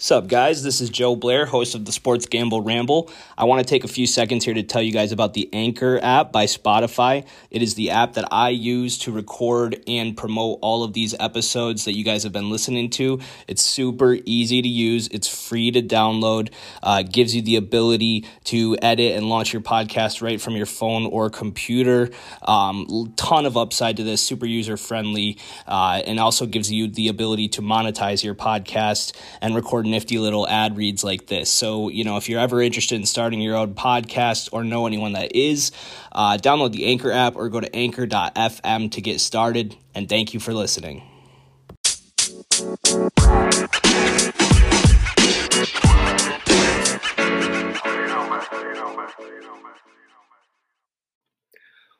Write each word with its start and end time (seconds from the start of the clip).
Sup, 0.00 0.28
guys? 0.28 0.62
This 0.62 0.80
is 0.80 0.90
Joe 0.90 1.16
Blair, 1.16 1.44
host 1.44 1.74
of 1.74 1.84
the 1.84 1.90
Sports 1.90 2.26
Gamble 2.26 2.62
Ramble. 2.62 3.10
I 3.36 3.46
want 3.46 3.66
to 3.66 3.68
take 3.68 3.82
a 3.82 3.88
few 3.88 4.06
seconds 4.06 4.44
here 4.44 4.54
to 4.54 4.62
tell 4.62 4.80
you 4.80 4.92
guys 4.92 5.10
about 5.10 5.34
the 5.34 5.48
Anchor 5.52 5.98
app 6.00 6.30
by 6.30 6.44
Spotify. 6.44 7.26
It 7.50 7.62
is 7.62 7.74
the 7.74 7.90
app 7.90 8.12
that 8.12 8.28
I 8.30 8.50
use 8.50 8.96
to 8.98 9.10
record 9.10 9.82
and 9.88 10.16
promote 10.16 10.60
all 10.62 10.84
of 10.84 10.92
these 10.92 11.16
episodes 11.18 11.84
that 11.84 11.96
you 11.96 12.04
guys 12.04 12.22
have 12.22 12.30
been 12.30 12.48
listening 12.48 12.90
to. 12.90 13.18
It's 13.48 13.60
super 13.60 14.16
easy 14.24 14.62
to 14.62 14.68
use, 14.68 15.08
it's 15.08 15.26
free 15.26 15.72
to 15.72 15.82
download, 15.82 16.52
uh, 16.80 17.02
gives 17.02 17.34
you 17.34 17.42
the 17.42 17.56
ability 17.56 18.24
to 18.44 18.76
edit 18.80 19.16
and 19.16 19.28
launch 19.28 19.52
your 19.52 19.62
podcast 19.62 20.22
right 20.22 20.40
from 20.40 20.54
your 20.54 20.66
phone 20.66 21.06
or 21.06 21.28
computer. 21.28 22.10
Um, 22.42 23.14
ton 23.16 23.46
of 23.46 23.56
upside 23.56 23.96
to 23.96 24.04
this, 24.04 24.22
super 24.22 24.46
user 24.46 24.76
friendly, 24.76 25.38
uh, 25.66 26.02
and 26.06 26.20
also 26.20 26.46
gives 26.46 26.70
you 26.70 26.86
the 26.86 27.08
ability 27.08 27.48
to 27.48 27.62
monetize 27.62 28.22
your 28.22 28.36
podcast 28.36 29.12
and 29.42 29.56
record 29.56 29.87
nifty 29.90 30.18
little 30.18 30.48
ad 30.48 30.76
reads 30.76 31.02
like 31.02 31.26
this. 31.26 31.50
So, 31.50 31.88
you 31.88 32.04
know, 32.04 32.16
if 32.16 32.28
you're 32.28 32.40
ever 32.40 32.62
interested 32.62 32.96
in 32.96 33.06
starting 33.06 33.40
your 33.40 33.56
own 33.56 33.74
podcast 33.74 34.48
or 34.52 34.64
know 34.64 34.86
anyone 34.86 35.12
that 35.12 35.34
is, 35.34 35.72
uh, 36.12 36.36
download 36.36 36.72
the 36.72 36.86
Anchor 36.86 37.10
app 37.10 37.36
or 37.36 37.48
go 37.48 37.60
to 37.60 37.74
anchor.fm 37.74 38.90
to 38.92 39.00
get 39.00 39.20
started. 39.20 39.76
And 39.94 40.08
thank 40.08 40.34
you 40.34 40.40
for 40.40 40.54
listening. 40.54 41.02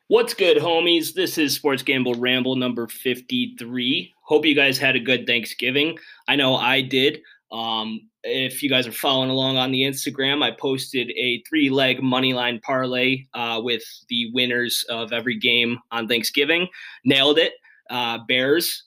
What's 0.08 0.32
good, 0.32 0.56
homies? 0.56 1.12
This 1.12 1.36
is 1.36 1.54
Sports 1.54 1.82
Gamble 1.82 2.14
Ramble 2.14 2.56
number 2.56 2.86
53. 2.86 4.14
Hope 4.22 4.46
you 4.46 4.54
guys 4.54 4.78
had 4.78 4.96
a 4.96 5.00
good 5.00 5.26
Thanksgiving. 5.26 5.98
I 6.26 6.34
know 6.34 6.56
I 6.56 6.80
did. 6.80 7.20
Um, 7.50 8.08
if 8.24 8.62
you 8.62 8.68
guys 8.68 8.86
are 8.86 8.92
following 8.92 9.30
along 9.30 9.56
on 9.56 9.70
the 9.70 9.82
Instagram, 9.82 10.42
I 10.42 10.50
posted 10.50 11.10
a 11.10 11.42
three 11.48 11.70
leg 11.70 12.02
money 12.02 12.34
line 12.34 12.60
parlay 12.62 13.24
uh, 13.34 13.60
with 13.62 13.84
the 14.08 14.30
winners 14.32 14.84
of 14.88 15.12
every 15.12 15.38
game 15.38 15.78
on 15.90 16.08
Thanksgiving. 16.08 16.68
Nailed 17.04 17.38
it. 17.38 17.54
Uh, 17.90 18.18
Bears, 18.28 18.84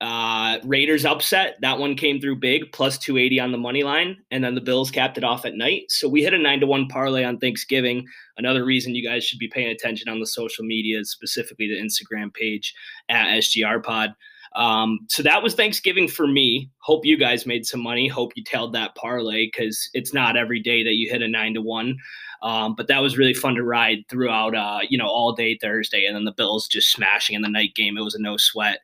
uh, 0.00 0.58
Raiders 0.64 1.04
upset. 1.04 1.56
That 1.60 1.78
one 1.78 1.96
came 1.96 2.20
through 2.20 2.36
big, 2.36 2.72
plus 2.72 2.98
280 2.98 3.40
on 3.40 3.52
the 3.52 3.58
money 3.58 3.82
line. 3.82 4.18
And 4.30 4.44
then 4.44 4.54
the 4.54 4.60
Bills 4.60 4.90
capped 4.90 5.18
it 5.18 5.24
off 5.24 5.44
at 5.44 5.54
night. 5.54 5.84
So 5.88 6.08
we 6.08 6.22
hit 6.22 6.34
a 6.34 6.38
nine 6.38 6.60
to 6.60 6.66
one 6.66 6.88
parlay 6.88 7.24
on 7.24 7.38
Thanksgiving. 7.38 8.06
Another 8.36 8.64
reason 8.64 8.94
you 8.94 9.08
guys 9.08 9.24
should 9.24 9.38
be 9.38 9.48
paying 9.48 9.68
attention 9.68 10.08
on 10.08 10.20
the 10.20 10.26
social 10.26 10.64
media, 10.64 11.04
specifically 11.04 11.68
the 11.68 11.80
Instagram 11.80 12.32
page 12.34 12.74
at 13.08 13.38
SGR 13.38 13.82
Pod. 13.82 14.10
Um, 14.54 15.00
so 15.08 15.22
that 15.22 15.42
was 15.42 15.54
Thanksgiving 15.54 16.06
for 16.06 16.26
me. 16.26 16.70
Hope 16.78 17.04
you 17.04 17.16
guys 17.16 17.46
made 17.46 17.66
some 17.66 17.82
money. 17.82 18.06
Hope 18.06 18.32
you 18.36 18.44
tailed 18.44 18.72
that 18.74 18.94
parlay 18.94 19.46
because 19.46 19.90
it's 19.94 20.14
not 20.14 20.36
every 20.36 20.60
day 20.60 20.84
that 20.84 20.94
you 20.94 21.10
hit 21.10 21.22
a 21.22 21.28
nine 21.28 21.54
to 21.54 21.62
one. 21.62 21.96
Um, 22.42 22.74
but 22.76 22.88
that 22.88 23.02
was 23.02 23.18
really 23.18 23.34
fun 23.34 23.54
to 23.54 23.64
ride 23.64 24.04
throughout, 24.08 24.54
uh, 24.54 24.80
you 24.88 24.98
know, 24.98 25.08
all 25.08 25.32
day 25.32 25.58
Thursday, 25.60 26.04
and 26.04 26.14
then 26.14 26.24
the 26.24 26.32
Bills 26.32 26.68
just 26.68 26.92
smashing 26.92 27.34
in 27.34 27.42
the 27.42 27.48
night 27.48 27.74
game. 27.74 27.96
It 27.96 28.02
was 28.02 28.14
a 28.14 28.20
no 28.20 28.36
sweat. 28.36 28.80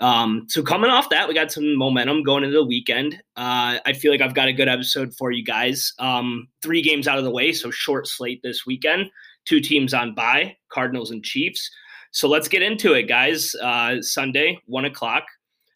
Um, 0.00 0.46
so 0.48 0.62
coming 0.62 0.90
off 0.90 1.10
that, 1.10 1.28
we 1.28 1.34
got 1.34 1.52
some 1.52 1.76
momentum 1.76 2.22
going 2.22 2.42
into 2.42 2.56
the 2.56 2.64
weekend. 2.64 3.14
Uh, 3.36 3.78
I 3.84 3.92
feel 3.94 4.10
like 4.10 4.22
I've 4.22 4.34
got 4.34 4.48
a 4.48 4.52
good 4.52 4.68
episode 4.68 5.14
for 5.14 5.30
you 5.30 5.44
guys. 5.44 5.92
Um, 5.98 6.48
three 6.62 6.82
games 6.82 7.06
out 7.06 7.18
of 7.18 7.24
the 7.24 7.30
way, 7.30 7.52
so 7.52 7.70
short 7.70 8.06
slate 8.06 8.40
this 8.42 8.64
weekend. 8.64 9.10
Two 9.44 9.60
teams 9.60 9.92
on 9.92 10.14
bye, 10.14 10.56
Cardinals 10.70 11.10
and 11.10 11.24
Chiefs. 11.24 11.70
So 12.12 12.28
let's 12.28 12.48
get 12.48 12.62
into 12.62 12.94
it, 12.94 13.04
guys. 13.04 13.54
Uh, 13.54 14.02
Sunday, 14.02 14.58
one 14.66 14.84
o'clock. 14.84 15.24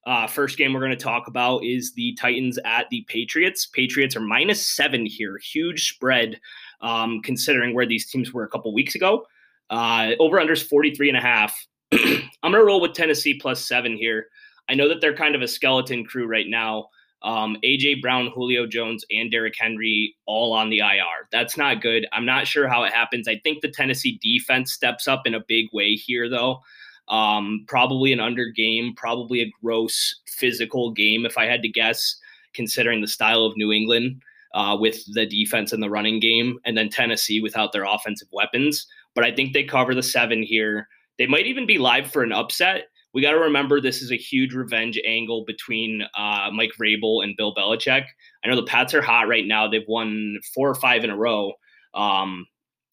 Uh, 0.06 0.26
first 0.26 0.58
game 0.58 0.72
we're 0.72 0.80
going 0.80 0.90
to 0.90 0.96
talk 0.96 1.28
about 1.28 1.64
is 1.64 1.94
the 1.94 2.14
Titans 2.20 2.58
at 2.64 2.88
the 2.90 3.04
Patriots. 3.08 3.66
Patriots 3.66 4.16
are 4.16 4.20
minus 4.20 4.66
seven 4.66 5.06
here. 5.06 5.38
Huge 5.38 5.88
spread 5.88 6.38
um, 6.82 7.20
considering 7.22 7.74
where 7.74 7.86
these 7.86 8.10
teams 8.10 8.32
were 8.32 8.42
a 8.42 8.48
couple 8.48 8.74
weeks 8.74 8.94
ago. 8.94 9.24
Uh, 9.70 10.10
over 10.18 10.38
under 10.40 10.52
is 10.52 10.62
43 10.62 11.08
and 11.08 11.18
a 11.18 11.20
half. 11.20 11.56
I'm 11.92 12.28
going 12.42 12.54
to 12.54 12.64
roll 12.64 12.80
with 12.80 12.92
Tennessee 12.92 13.38
plus 13.40 13.66
seven 13.66 13.96
here. 13.96 14.26
I 14.68 14.74
know 14.74 14.88
that 14.88 15.00
they're 15.00 15.16
kind 15.16 15.34
of 15.34 15.42
a 15.42 15.48
skeleton 15.48 16.04
crew 16.04 16.26
right 16.26 16.48
now. 16.48 16.88
Um, 17.24 17.56
AJ 17.64 18.02
Brown, 18.02 18.30
Julio 18.34 18.66
Jones, 18.66 19.04
and 19.10 19.30
Derrick 19.30 19.54
Henry 19.58 20.14
all 20.26 20.52
on 20.52 20.68
the 20.68 20.80
IR. 20.80 21.26
That's 21.32 21.56
not 21.56 21.80
good. 21.80 22.06
I'm 22.12 22.26
not 22.26 22.46
sure 22.46 22.68
how 22.68 22.84
it 22.84 22.92
happens. 22.92 23.26
I 23.26 23.38
think 23.38 23.62
the 23.62 23.70
Tennessee 23.70 24.20
defense 24.22 24.72
steps 24.72 25.08
up 25.08 25.22
in 25.26 25.34
a 25.34 25.40
big 25.40 25.68
way 25.72 25.94
here, 25.94 26.28
though. 26.28 26.60
Um, 27.08 27.64
probably 27.66 28.12
an 28.12 28.20
under 28.20 28.50
game, 28.50 28.94
probably 28.94 29.40
a 29.40 29.52
gross 29.62 30.20
physical 30.26 30.90
game, 30.90 31.24
if 31.24 31.38
I 31.38 31.46
had 31.46 31.62
to 31.62 31.68
guess, 31.68 32.16
considering 32.52 33.00
the 33.00 33.08
style 33.08 33.44
of 33.44 33.56
New 33.56 33.72
England 33.72 34.22
uh, 34.52 34.76
with 34.78 35.02
the 35.14 35.24
defense 35.24 35.72
and 35.72 35.82
the 35.82 35.90
running 35.90 36.20
game, 36.20 36.58
and 36.66 36.76
then 36.76 36.90
Tennessee 36.90 37.40
without 37.40 37.72
their 37.72 37.84
offensive 37.84 38.28
weapons. 38.32 38.86
But 39.14 39.24
I 39.24 39.32
think 39.32 39.52
they 39.52 39.64
cover 39.64 39.94
the 39.94 40.02
seven 40.02 40.42
here. 40.42 40.88
They 41.18 41.26
might 41.26 41.46
even 41.46 41.66
be 41.66 41.78
live 41.78 42.10
for 42.10 42.22
an 42.22 42.32
upset 42.32 42.88
we 43.14 43.22
got 43.22 43.30
to 43.30 43.38
remember 43.38 43.80
this 43.80 44.02
is 44.02 44.10
a 44.10 44.16
huge 44.16 44.54
revenge 44.54 45.00
angle 45.06 45.44
between 45.46 46.02
uh, 46.18 46.50
Mike 46.52 46.72
Vrabel 46.78 47.22
and 47.22 47.36
Bill 47.36 47.54
Belichick. 47.54 48.04
I 48.44 48.48
know 48.48 48.56
the 48.56 48.64
Pats 48.64 48.92
are 48.92 49.02
hot 49.02 49.28
right 49.28 49.46
now; 49.46 49.68
they've 49.68 49.88
won 49.88 50.38
four 50.52 50.68
or 50.68 50.74
five 50.74 51.04
in 51.04 51.10
a 51.10 51.16
row, 51.16 51.52
um, 51.94 52.46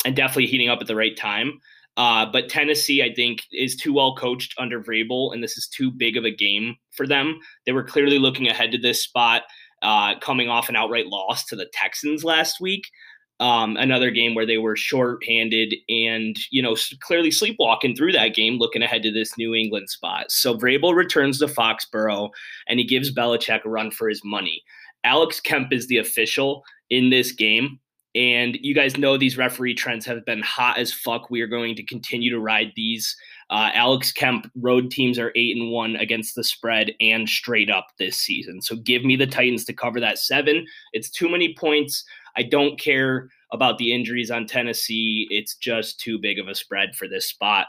and 0.05 0.15
definitely 0.15 0.45
heating 0.45 0.69
up 0.69 0.79
at 0.79 0.87
the 0.87 0.95
right 0.95 1.17
time. 1.17 1.59
Uh, 1.97 2.25
but 2.31 2.49
Tennessee, 2.49 3.03
I 3.03 3.13
think, 3.13 3.43
is 3.51 3.75
too 3.75 3.93
well 3.93 4.15
coached 4.15 4.53
under 4.57 4.81
Vrabel, 4.81 5.33
and 5.33 5.43
this 5.43 5.57
is 5.57 5.67
too 5.67 5.91
big 5.91 6.15
of 6.15 6.23
a 6.23 6.31
game 6.31 6.75
for 6.91 7.07
them. 7.07 7.39
They 7.65 7.71
were 7.71 7.83
clearly 7.83 8.19
looking 8.19 8.47
ahead 8.47 8.71
to 8.71 8.77
this 8.77 9.03
spot, 9.03 9.43
uh, 9.81 10.19
coming 10.19 10.49
off 10.49 10.69
an 10.69 10.75
outright 10.75 11.07
loss 11.07 11.45
to 11.45 11.55
the 11.55 11.69
Texans 11.73 12.23
last 12.23 12.61
week 12.61 12.83
um, 13.41 13.75
another 13.75 14.11
game 14.11 14.35
where 14.35 14.45
they 14.45 14.59
were 14.59 14.75
short-handed 14.75 15.73
and 15.89 16.37
you 16.51 16.61
know 16.61 16.77
clearly 17.01 17.31
sleepwalking 17.31 17.95
through 17.95 18.11
that 18.13 18.35
game, 18.35 18.59
looking 18.59 18.83
ahead 18.83 19.01
to 19.03 19.11
this 19.11 19.37
New 19.37 19.55
England 19.55 19.89
spot. 19.89 20.31
So 20.31 20.55
Vrabel 20.55 20.95
returns 20.95 21.39
to 21.39 21.47
Foxborough 21.47 22.29
and 22.67 22.79
he 22.79 22.85
gives 22.85 23.13
Belichick 23.13 23.65
a 23.65 23.69
run 23.69 23.91
for 23.91 24.07
his 24.07 24.21
money. 24.23 24.63
Alex 25.03 25.39
Kemp 25.39 25.73
is 25.73 25.87
the 25.87 25.97
official 25.97 26.63
in 26.91 27.09
this 27.09 27.31
game. 27.31 27.79
And 28.13 28.57
you 28.61 28.75
guys 28.75 28.97
know 28.97 29.17
these 29.17 29.37
referee 29.37 29.73
trends 29.73 30.05
have 30.05 30.25
been 30.25 30.41
hot 30.41 30.77
as 30.77 30.91
fuck. 30.91 31.29
We 31.29 31.39
are 31.41 31.47
going 31.47 31.75
to 31.77 31.83
continue 31.83 32.29
to 32.29 32.41
ride 32.41 32.73
these. 32.75 33.15
Uh, 33.49 33.69
Alex 33.73 34.11
Kemp 34.11 34.51
road 34.55 34.91
teams 34.91 35.17
are 35.17 35.31
eight 35.35 35.55
and 35.55 35.71
one 35.71 35.95
against 35.95 36.35
the 36.35 36.43
spread 36.43 36.91
and 36.99 37.27
straight 37.27 37.69
up 37.69 37.87
this 37.97 38.17
season. 38.17 38.61
So 38.61 38.75
give 38.75 39.05
me 39.05 39.15
the 39.15 39.27
Titans 39.27 39.63
to 39.65 39.73
cover 39.73 40.01
that 40.01 40.19
seven. 40.19 40.65
It's 40.91 41.09
too 41.09 41.29
many 41.29 41.55
points. 41.55 42.03
I 42.35 42.43
don't 42.43 42.79
care 42.79 43.29
about 43.51 43.77
the 43.77 43.93
injuries 43.93 44.31
on 44.31 44.45
Tennessee. 44.45 45.27
It's 45.29 45.55
just 45.55 45.99
too 45.99 46.17
big 46.19 46.39
of 46.39 46.47
a 46.47 46.55
spread 46.55 46.95
for 46.95 47.07
this 47.07 47.27
spot. 47.27 47.67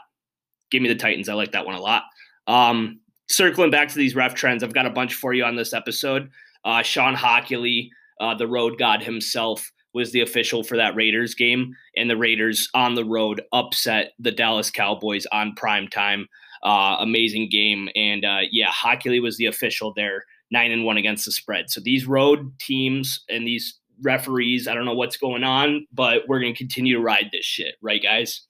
Give 0.71 0.81
me 0.81 0.89
the 0.89 0.95
Titans. 0.95 1.29
I 1.29 1.33
like 1.33 1.51
that 1.51 1.65
one 1.65 1.75
a 1.75 1.81
lot. 1.81 2.03
Um, 2.47 2.99
circling 3.27 3.71
back 3.71 3.89
to 3.89 3.95
these 3.95 4.15
ref 4.15 4.33
trends, 4.33 4.63
I've 4.63 4.73
got 4.73 4.85
a 4.85 4.91
bunch 4.91 5.15
for 5.15 5.33
you 5.33 5.43
on 5.43 5.55
this 5.55 5.73
episode. 5.73 6.29
Uh, 6.65 6.81
Shawn 6.81 7.15
Hochuli, 7.15 7.89
uh, 8.21 8.35
the 8.35 8.47
road 8.47 8.77
god 8.77 9.03
himself, 9.03 9.69
was 9.93 10.11
the 10.11 10.21
official 10.21 10.63
for 10.63 10.75
that 10.77 10.95
Raiders 10.95 11.35
game, 11.35 11.75
and 11.95 12.09
the 12.09 12.17
Raiders 12.17 12.67
on 12.73 12.95
the 12.95 13.05
road 13.05 13.41
upset 13.51 14.13
the 14.19 14.31
Dallas 14.31 14.71
Cowboys 14.71 15.25
on 15.31 15.53
prime 15.55 15.87
time. 15.87 16.27
Uh, 16.63 16.97
amazing 16.99 17.49
game, 17.49 17.89
and 17.95 18.25
uh, 18.25 18.39
yeah, 18.51 18.71
Hochuli 18.71 19.21
was 19.21 19.37
the 19.37 19.45
official 19.45 19.93
there, 19.93 20.23
nine 20.49 20.71
and 20.71 20.85
one 20.85 20.97
against 20.97 21.25
the 21.25 21.31
spread. 21.31 21.69
So 21.69 21.81
these 21.81 22.07
road 22.07 22.57
teams 22.59 23.23
and 23.29 23.45
these 23.45 23.79
referees. 24.03 24.67
I 24.67 24.73
don't 24.73 24.85
know 24.85 24.93
what's 24.93 25.17
going 25.17 25.43
on, 25.43 25.87
but 25.91 26.23
we're 26.27 26.39
going 26.39 26.53
to 26.53 26.57
continue 26.57 26.95
to 26.95 27.01
ride 27.01 27.29
this 27.31 27.45
shit, 27.45 27.75
right, 27.81 28.01
guys? 28.01 28.41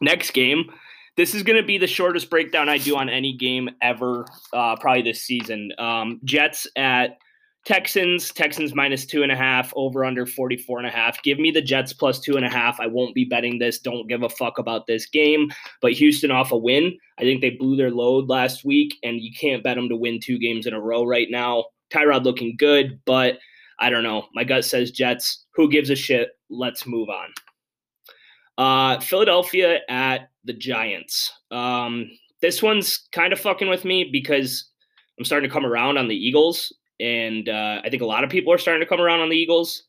Next 0.00 0.32
game. 0.32 0.70
This 1.16 1.34
is 1.34 1.42
going 1.42 1.60
to 1.60 1.66
be 1.66 1.76
the 1.76 1.86
shortest 1.86 2.30
breakdown 2.30 2.68
I 2.68 2.78
do 2.78 2.96
on 2.96 3.10
any 3.10 3.36
game 3.36 3.68
ever, 3.82 4.24
uh, 4.54 4.76
probably 4.76 5.02
this 5.02 5.22
season. 5.22 5.70
Um, 5.78 6.20
Jets 6.24 6.66
at 6.74 7.18
Texans, 7.64 8.32
Texans 8.32 8.74
minus 8.74 9.06
two 9.06 9.22
and 9.22 9.30
a 9.30 9.36
half, 9.36 9.72
over 9.76 10.04
under 10.04 10.26
44 10.26 10.78
and 10.78 10.88
a 10.88 10.90
half. 10.90 11.22
Give 11.22 11.38
me 11.38 11.50
the 11.50 11.60
Jets 11.60 11.92
plus 11.92 12.18
two 12.18 12.36
and 12.36 12.44
a 12.44 12.48
half. 12.48 12.80
I 12.80 12.86
won't 12.86 13.14
be 13.14 13.24
betting 13.24 13.58
this. 13.58 13.78
Don't 13.78 14.08
give 14.08 14.22
a 14.22 14.28
fuck 14.28 14.58
about 14.58 14.86
this 14.86 15.06
game. 15.06 15.50
But 15.80 15.92
Houston 15.92 16.30
off 16.30 16.50
a 16.50 16.56
win. 16.56 16.96
I 17.18 17.22
think 17.22 17.40
they 17.40 17.50
blew 17.50 17.76
their 17.76 17.90
load 17.90 18.28
last 18.28 18.64
week, 18.64 18.94
and 19.04 19.20
you 19.20 19.32
can't 19.38 19.62
bet 19.62 19.76
them 19.76 19.88
to 19.90 19.96
win 19.96 20.18
two 20.18 20.38
games 20.38 20.66
in 20.66 20.74
a 20.74 20.80
row 20.80 21.04
right 21.04 21.28
now. 21.30 21.66
Tyrod 21.92 22.24
looking 22.24 22.56
good, 22.58 22.98
but 23.04 23.38
I 23.82 23.90
don't 23.90 24.04
know. 24.04 24.26
My 24.32 24.44
gut 24.44 24.64
says 24.64 24.92
Jets. 24.92 25.44
Who 25.56 25.68
gives 25.68 25.90
a 25.90 25.96
shit? 25.96 26.30
Let's 26.48 26.86
move 26.86 27.08
on. 27.08 27.28
Uh, 28.56 29.00
Philadelphia 29.00 29.80
at 29.88 30.30
the 30.44 30.52
Giants. 30.52 31.32
Um, 31.50 32.08
this 32.40 32.62
one's 32.62 33.08
kind 33.12 33.32
of 33.32 33.40
fucking 33.40 33.68
with 33.68 33.84
me 33.84 34.08
because 34.10 34.70
I'm 35.18 35.24
starting 35.24 35.50
to 35.50 35.52
come 35.52 35.66
around 35.66 35.98
on 35.98 36.06
the 36.06 36.14
Eagles, 36.14 36.72
and 37.00 37.48
uh, 37.48 37.80
I 37.84 37.90
think 37.90 38.02
a 38.02 38.06
lot 38.06 38.22
of 38.22 38.30
people 38.30 38.52
are 38.52 38.58
starting 38.58 38.82
to 38.82 38.88
come 38.88 39.00
around 39.00 39.20
on 39.20 39.28
the 39.28 39.36
Eagles. 39.36 39.82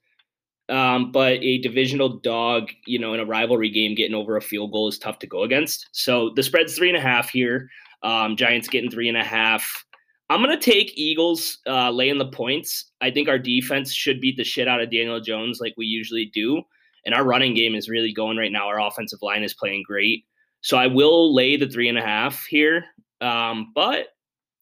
Um, 0.69 1.11
but 1.11 1.33
a 1.41 1.59
divisional 1.59 2.19
dog, 2.19 2.69
you 2.87 2.97
know, 2.97 3.13
in 3.13 3.19
a 3.19 3.25
rivalry 3.25 3.69
game, 3.69 3.95
getting 3.95 4.15
over 4.15 4.37
a 4.37 4.41
field 4.41 4.71
goal 4.71 4.87
is 4.87 4.97
tough 4.97 5.19
to 5.19 5.27
go 5.27 5.43
against. 5.43 5.87
So 5.91 6.31
the 6.35 6.41
spread's 6.41 6.75
three 6.75 6.89
and 6.89 6.97
a 6.97 7.01
half 7.01 7.29
here. 7.29 7.69
Um, 8.01 8.37
Giants 8.37 8.69
getting 8.69 8.89
three 8.89 9.07
and 9.09 9.17
a 9.17 9.23
half. 9.23 9.85
I'm 10.29 10.41
gonna 10.41 10.59
take 10.59 10.97
Eagles 10.97 11.59
uh, 11.67 11.91
laying 11.91 12.17
the 12.17 12.27
points. 12.27 12.91
I 13.01 13.11
think 13.11 13.27
our 13.27 13.39
defense 13.39 13.93
should 13.93 14.21
beat 14.21 14.37
the 14.37 14.43
shit 14.43 14.67
out 14.67 14.81
of 14.81 14.91
Daniel 14.91 15.19
Jones 15.19 15.59
like 15.61 15.73
we 15.77 15.85
usually 15.85 16.31
do, 16.33 16.63
and 17.05 17.13
our 17.13 17.23
running 17.23 17.53
game 17.53 17.75
is 17.75 17.89
really 17.89 18.13
going 18.13 18.37
right 18.37 18.51
now. 18.51 18.67
Our 18.67 18.79
offensive 18.79 19.19
line 19.21 19.43
is 19.43 19.53
playing 19.53 19.83
great, 19.85 20.25
so 20.61 20.77
I 20.77 20.87
will 20.87 21.33
lay 21.33 21.57
the 21.57 21.67
three 21.67 21.89
and 21.89 21.97
a 21.97 22.01
half 22.01 22.45
here. 22.45 22.85
Um, 23.21 23.71
but 23.75 24.07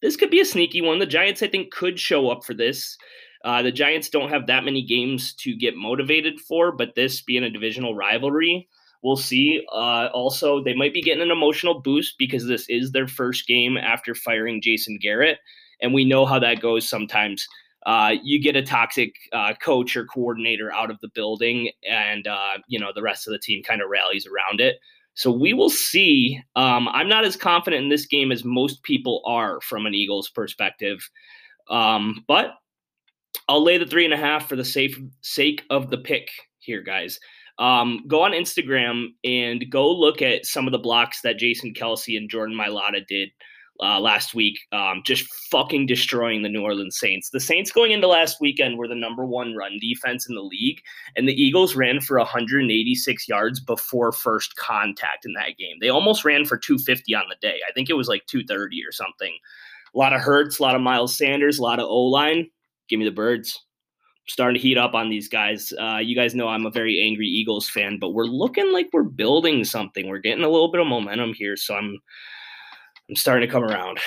this 0.01 0.15
could 0.15 0.31
be 0.31 0.41
a 0.41 0.45
sneaky 0.45 0.81
one. 0.81 0.99
The 0.99 1.05
Giants, 1.05 1.43
I 1.43 1.47
think, 1.47 1.71
could 1.71 1.99
show 1.99 2.29
up 2.29 2.43
for 2.43 2.53
this. 2.53 2.97
Uh, 3.43 3.61
the 3.61 3.71
Giants 3.71 4.09
don't 4.09 4.29
have 4.29 4.47
that 4.47 4.63
many 4.63 4.83
games 4.83 5.33
to 5.35 5.55
get 5.55 5.75
motivated 5.75 6.39
for, 6.39 6.71
but 6.71 6.95
this 6.95 7.21
being 7.21 7.43
a 7.43 7.49
divisional 7.49 7.95
rivalry, 7.95 8.67
we'll 9.03 9.17
see. 9.17 9.65
Uh, 9.71 10.09
also, 10.13 10.63
they 10.63 10.73
might 10.73 10.93
be 10.93 11.01
getting 11.01 11.23
an 11.23 11.31
emotional 11.31 11.81
boost 11.81 12.15
because 12.17 12.45
this 12.45 12.65
is 12.69 12.91
their 12.91 13.07
first 13.07 13.47
game 13.47 13.77
after 13.77 14.15
firing 14.15 14.61
Jason 14.61 14.97
Garrett. 15.01 15.39
And 15.81 15.93
we 15.93 16.05
know 16.05 16.25
how 16.25 16.39
that 16.39 16.61
goes 16.61 16.87
sometimes. 16.87 17.47
Uh, 17.85 18.13
you 18.21 18.41
get 18.41 18.55
a 18.55 18.61
toxic 18.61 19.15
uh, 19.33 19.53
coach 19.61 19.97
or 19.97 20.05
coordinator 20.05 20.71
out 20.71 20.91
of 20.91 20.99
the 20.99 21.09
building, 21.15 21.71
and 21.89 22.27
uh, 22.27 22.57
you 22.67 22.79
know 22.79 22.91
the 22.93 23.01
rest 23.01 23.27
of 23.27 23.31
the 23.31 23.39
team 23.39 23.63
kind 23.63 23.81
of 23.81 23.89
rallies 23.89 24.27
around 24.27 24.61
it. 24.61 24.77
So 25.15 25.31
we 25.31 25.53
will 25.53 25.69
see. 25.69 26.39
Um, 26.55 26.87
I'm 26.89 27.09
not 27.09 27.25
as 27.25 27.35
confident 27.35 27.83
in 27.83 27.89
this 27.89 28.05
game 28.05 28.31
as 28.31 28.45
most 28.45 28.83
people 28.83 29.23
are 29.25 29.59
from 29.61 29.87
an 29.87 29.95
Eagles 29.95 30.29
perspective, 30.29 31.09
um, 31.69 32.23
but 32.27 32.51
I'll 33.47 33.63
lay 33.63 33.79
the 33.79 33.85
three 33.85 34.05
and 34.05 34.13
a 34.13 34.17
half 34.17 34.47
for 34.47 34.55
the 34.55 34.63
safe 34.63 34.99
sake 35.21 35.63
of 35.71 35.89
the 35.89 35.97
pick 35.97 36.29
here, 36.59 36.81
guys. 36.81 37.19
Um, 37.61 38.03
go 38.07 38.23
on 38.23 38.31
Instagram 38.31 39.09
and 39.23 39.69
go 39.69 39.89
look 39.89 40.21
at 40.23 40.47
some 40.47 40.65
of 40.67 40.71
the 40.71 40.79
blocks 40.79 41.21
that 41.21 41.37
Jason 41.37 41.73
Kelce 41.73 42.17
and 42.17 42.27
Jordan 42.27 42.57
Mailata 42.57 43.05
did 43.07 43.29
uh, 43.81 43.99
last 43.99 44.33
week, 44.33 44.59
um, 44.71 45.01
just 45.05 45.31
fucking 45.51 45.85
destroying 45.85 46.41
the 46.41 46.49
New 46.49 46.63
Orleans 46.63 46.97
Saints. 46.97 47.29
The 47.29 47.39
Saints 47.39 47.71
going 47.71 47.91
into 47.91 48.07
last 48.07 48.37
weekend 48.41 48.77
were 48.77 48.87
the 48.87 48.95
number 48.95 49.25
one 49.25 49.55
run 49.55 49.77
defense 49.79 50.27
in 50.27 50.33
the 50.33 50.41
league, 50.41 50.79
and 51.15 51.27
the 51.27 51.39
Eagles 51.39 51.75
ran 51.75 52.01
for 52.01 52.17
186 52.17 53.27
yards 53.27 53.59
before 53.59 54.11
first 54.11 54.55
contact 54.55 55.25
in 55.25 55.33
that 55.33 55.57
game. 55.57 55.77
They 55.79 55.89
almost 55.89 56.25
ran 56.25 56.45
for 56.45 56.57
250 56.57 57.13
on 57.13 57.25
the 57.29 57.35
day. 57.47 57.59
I 57.67 57.71
think 57.73 57.89
it 57.89 57.97
was 57.97 58.07
like 58.07 58.25
230 58.25 58.83
or 58.83 58.91
something. 58.91 59.35
A 59.93 59.97
lot 59.97 60.13
of 60.13 60.21
Hurts, 60.21 60.57
a 60.57 60.63
lot 60.63 60.75
of 60.75 60.81
Miles 60.81 61.15
Sanders, 61.15 61.59
a 61.59 61.63
lot 61.63 61.79
of 61.79 61.85
O 61.85 62.01
line. 62.01 62.49
Give 62.87 62.97
me 62.97 63.05
the 63.05 63.11
birds. 63.11 63.59
Starting 64.27 64.59
to 64.59 64.67
heat 64.67 64.77
up 64.77 64.93
on 64.93 65.09
these 65.09 65.27
guys. 65.27 65.73
Uh, 65.79 65.97
you 65.97 66.15
guys 66.15 66.35
know 66.35 66.47
I'm 66.47 66.65
a 66.65 66.71
very 66.71 67.01
angry 67.01 67.27
Eagles 67.27 67.69
fan, 67.69 67.97
but 67.99 68.13
we're 68.13 68.25
looking 68.25 68.71
like 68.71 68.89
we're 68.93 69.03
building 69.03 69.63
something. 69.63 70.07
We're 70.07 70.19
getting 70.19 70.43
a 70.43 70.49
little 70.49 70.71
bit 70.71 70.81
of 70.81 70.87
momentum 70.87 71.33
here, 71.33 71.57
so 71.57 71.75
I'm 71.75 71.97
I'm 73.09 73.15
starting 73.15 73.47
to 73.47 73.51
come 73.51 73.63
around. 73.63 73.99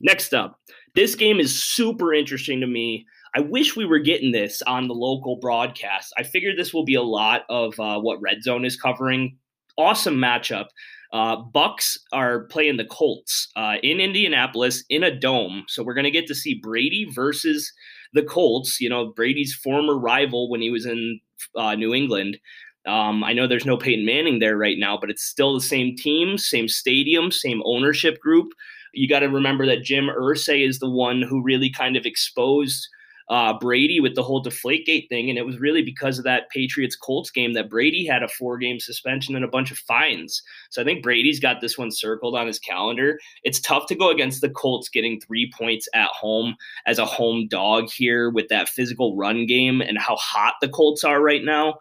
Next 0.00 0.34
up, 0.34 0.58
this 0.94 1.14
game 1.14 1.40
is 1.40 1.62
super 1.62 2.12
interesting 2.12 2.60
to 2.60 2.66
me. 2.66 3.06
I 3.34 3.40
wish 3.40 3.76
we 3.76 3.86
were 3.86 4.00
getting 4.00 4.32
this 4.32 4.60
on 4.62 4.88
the 4.88 4.94
local 4.94 5.36
broadcast. 5.36 6.12
I 6.18 6.24
figured 6.24 6.58
this 6.58 6.74
will 6.74 6.84
be 6.84 6.96
a 6.96 7.02
lot 7.02 7.42
of 7.48 7.78
uh, 7.78 8.00
what 8.00 8.20
Red 8.20 8.42
Zone 8.42 8.64
is 8.64 8.76
covering. 8.76 9.38
Awesome 9.78 10.16
matchup. 10.16 10.66
Uh, 11.12 11.36
Bucks 11.36 11.98
are 12.12 12.44
playing 12.46 12.76
the 12.76 12.84
Colts 12.84 13.48
uh, 13.56 13.76
in 13.82 14.00
Indianapolis 14.00 14.84
in 14.90 15.02
a 15.02 15.16
dome, 15.16 15.64
so 15.68 15.82
we're 15.82 15.94
going 15.94 16.04
to 16.04 16.10
get 16.10 16.26
to 16.26 16.34
see 16.34 16.54
Brady 16.54 17.06
versus 17.12 17.72
the 18.12 18.22
Colts. 18.22 18.80
You 18.80 18.88
know, 18.88 19.12
Brady's 19.14 19.54
former 19.54 19.98
rival 19.98 20.50
when 20.50 20.60
he 20.60 20.70
was 20.70 20.86
in 20.86 21.20
uh, 21.56 21.74
New 21.74 21.94
England. 21.94 22.38
Um, 22.86 23.22
I 23.22 23.32
know 23.32 23.46
there's 23.46 23.66
no 23.66 23.76
Peyton 23.76 24.06
Manning 24.06 24.38
there 24.38 24.56
right 24.56 24.78
now, 24.78 24.96
but 24.98 25.10
it's 25.10 25.24
still 25.24 25.54
the 25.54 25.60
same 25.60 25.96
team, 25.96 26.38
same 26.38 26.66
stadium, 26.66 27.30
same 27.30 27.62
ownership 27.64 28.18
group. 28.20 28.48
You 28.94 29.08
got 29.08 29.20
to 29.20 29.28
remember 29.28 29.66
that 29.66 29.82
Jim 29.82 30.06
Irsay 30.06 30.66
is 30.66 30.78
the 30.78 30.90
one 30.90 31.22
who 31.22 31.42
really 31.42 31.70
kind 31.70 31.96
of 31.96 32.06
exposed 32.06 32.88
uh, 33.30 33.56
Brady 33.56 34.00
with 34.00 34.16
the 34.16 34.24
whole 34.24 34.42
Deflategate 34.42 35.08
thing, 35.08 35.30
and 35.30 35.38
it 35.38 35.46
was 35.46 35.60
really 35.60 35.82
because 35.82 36.18
of 36.18 36.24
that 36.24 36.50
Patriots 36.50 36.96
Colts 36.96 37.30
game 37.30 37.52
that 37.52 37.70
Brady 37.70 38.04
had 38.04 38.24
a 38.24 38.28
four 38.28 38.58
game 38.58 38.80
suspension 38.80 39.36
and 39.36 39.44
a 39.44 39.48
bunch 39.48 39.70
of 39.70 39.78
fines. 39.78 40.42
So 40.70 40.82
I 40.82 40.84
think 40.84 41.04
Brady's 41.04 41.38
got 41.38 41.60
this 41.60 41.78
one 41.78 41.92
circled 41.92 42.34
on 42.34 42.48
his 42.48 42.58
calendar. 42.58 43.20
It's 43.44 43.60
tough 43.60 43.86
to 43.86 43.94
go 43.94 44.10
against 44.10 44.40
the 44.40 44.50
Colts 44.50 44.88
getting 44.88 45.20
three 45.20 45.50
points 45.56 45.88
at 45.94 46.08
home 46.08 46.56
as 46.86 46.98
a 46.98 47.06
home 47.06 47.46
dog 47.48 47.88
here 47.88 48.30
with 48.30 48.48
that 48.48 48.68
physical 48.68 49.16
run 49.16 49.46
game 49.46 49.80
and 49.80 49.96
how 49.96 50.16
hot 50.16 50.54
the 50.60 50.68
Colts 50.68 51.04
are 51.04 51.22
right 51.22 51.44
now. 51.44 51.76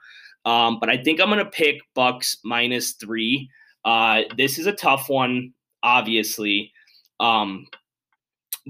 Um, 0.45 0.77
but 0.79 0.89
I 0.89 0.97
think 0.97 1.19
I'm 1.19 1.29
going 1.29 1.43
to 1.43 1.49
pick 1.49 1.81
Bucks 1.95 2.37
minus 2.45 2.93
three. 2.93 3.49
Uh, 3.83 4.21
this 4.37 4.59
is 4.59 4.67
a 4.67 4.71
tough 4.71 5.09
one, 5.09 5.53
obviously. 5.81 6.71
Um, 7.19 7.65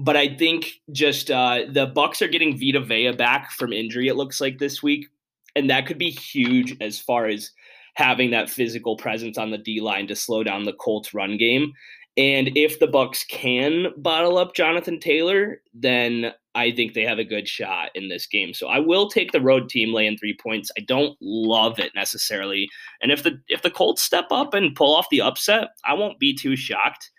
but 0.00 0.16
I 0.16 0.34
think 0.34 0.80
just 0.92 1.30
uh, 1.30 1.60
the 1.70 1.86
Bucks 1.86 2.22
are 2.22 2.28
getting 2.28 2.58
Vita 2.58 2.80
Vea 2.80 3.12
back 3.12 3.50
from 3.50 3.72
injury. 3.72 4.08
It 4.08 4.16
looks 4.16 4.40
like 4.40 4.58
this 4.58 4.82
week, 4.82 5.06
and 5.54 5.68
that 5.68 5.86
could 5.86 5.98
be 5.98 6.10
huge 6.10 6.74
as 6.80 6.98
far 6.98 7.26
as 7.26 7.50
having 7.94 8.30
that 8.30 8.48
physical 8.48 8.96
presence 8.96 9.36
on 9.36 9.50
the 9.50 9.58
D 9.58 9.80
line 9.80 10.06
to 10.06 10.16
slow 10.16 10.42
down 10.42 10.64
the 10.64 10.72
Colts 10.72 11.12
run 11.12 11.36
game. 11.36 11.72
And 12.16 12.50
if 12.56 12.80
the 12.80 12.86
Bucks 12.86 13.24
can 13.24 13.88
bottle 13.98 14.38
up 14.38 14.54
Jonathan 14.54 14.98
Taylor, 15.00 15.60
then 15.74 16.32
I 16.54 16.72
think 16.72 16.94
they 16.94 17.02
have 17.02 17.18
a 17.18 17.24
good 17.24 17.46
shot 17.46 17.90
in 17.94 18.08
this 18.08 18.26
game. 18.26 18.54
So 18.54 18.68
I 18.68 18.78
will 18.78 19.08
take 19.08 19.32
the 19.32 19.40
road 19.40 19.68
team 19.68 19.92
laying 19.92 20.16
three 20.16 20.36
points. 20.42 20.70
I 20.78 20.80
don't 20.80 21.16
love 21.20 21.78
it 21.78 21.92
necessarily, 21.94 22.68
and 23.02 23.12
if 23.12 23.22
the 23.22 23.38
if 23.48 23.60
the 23.60 23.70
Colts 23.70 24.00
step 24.00 24.26
up 24.30 24.54
and 24.54 24.74
pull 24.74 24.96
off 24.96 25.10
the 25.10 25.20
upset, 25.20 25.68
I 25.84 25.92
won't 25.92 26.18
be 26.18 26.34
too 26.34 26.56
shocked. 26.56 27.10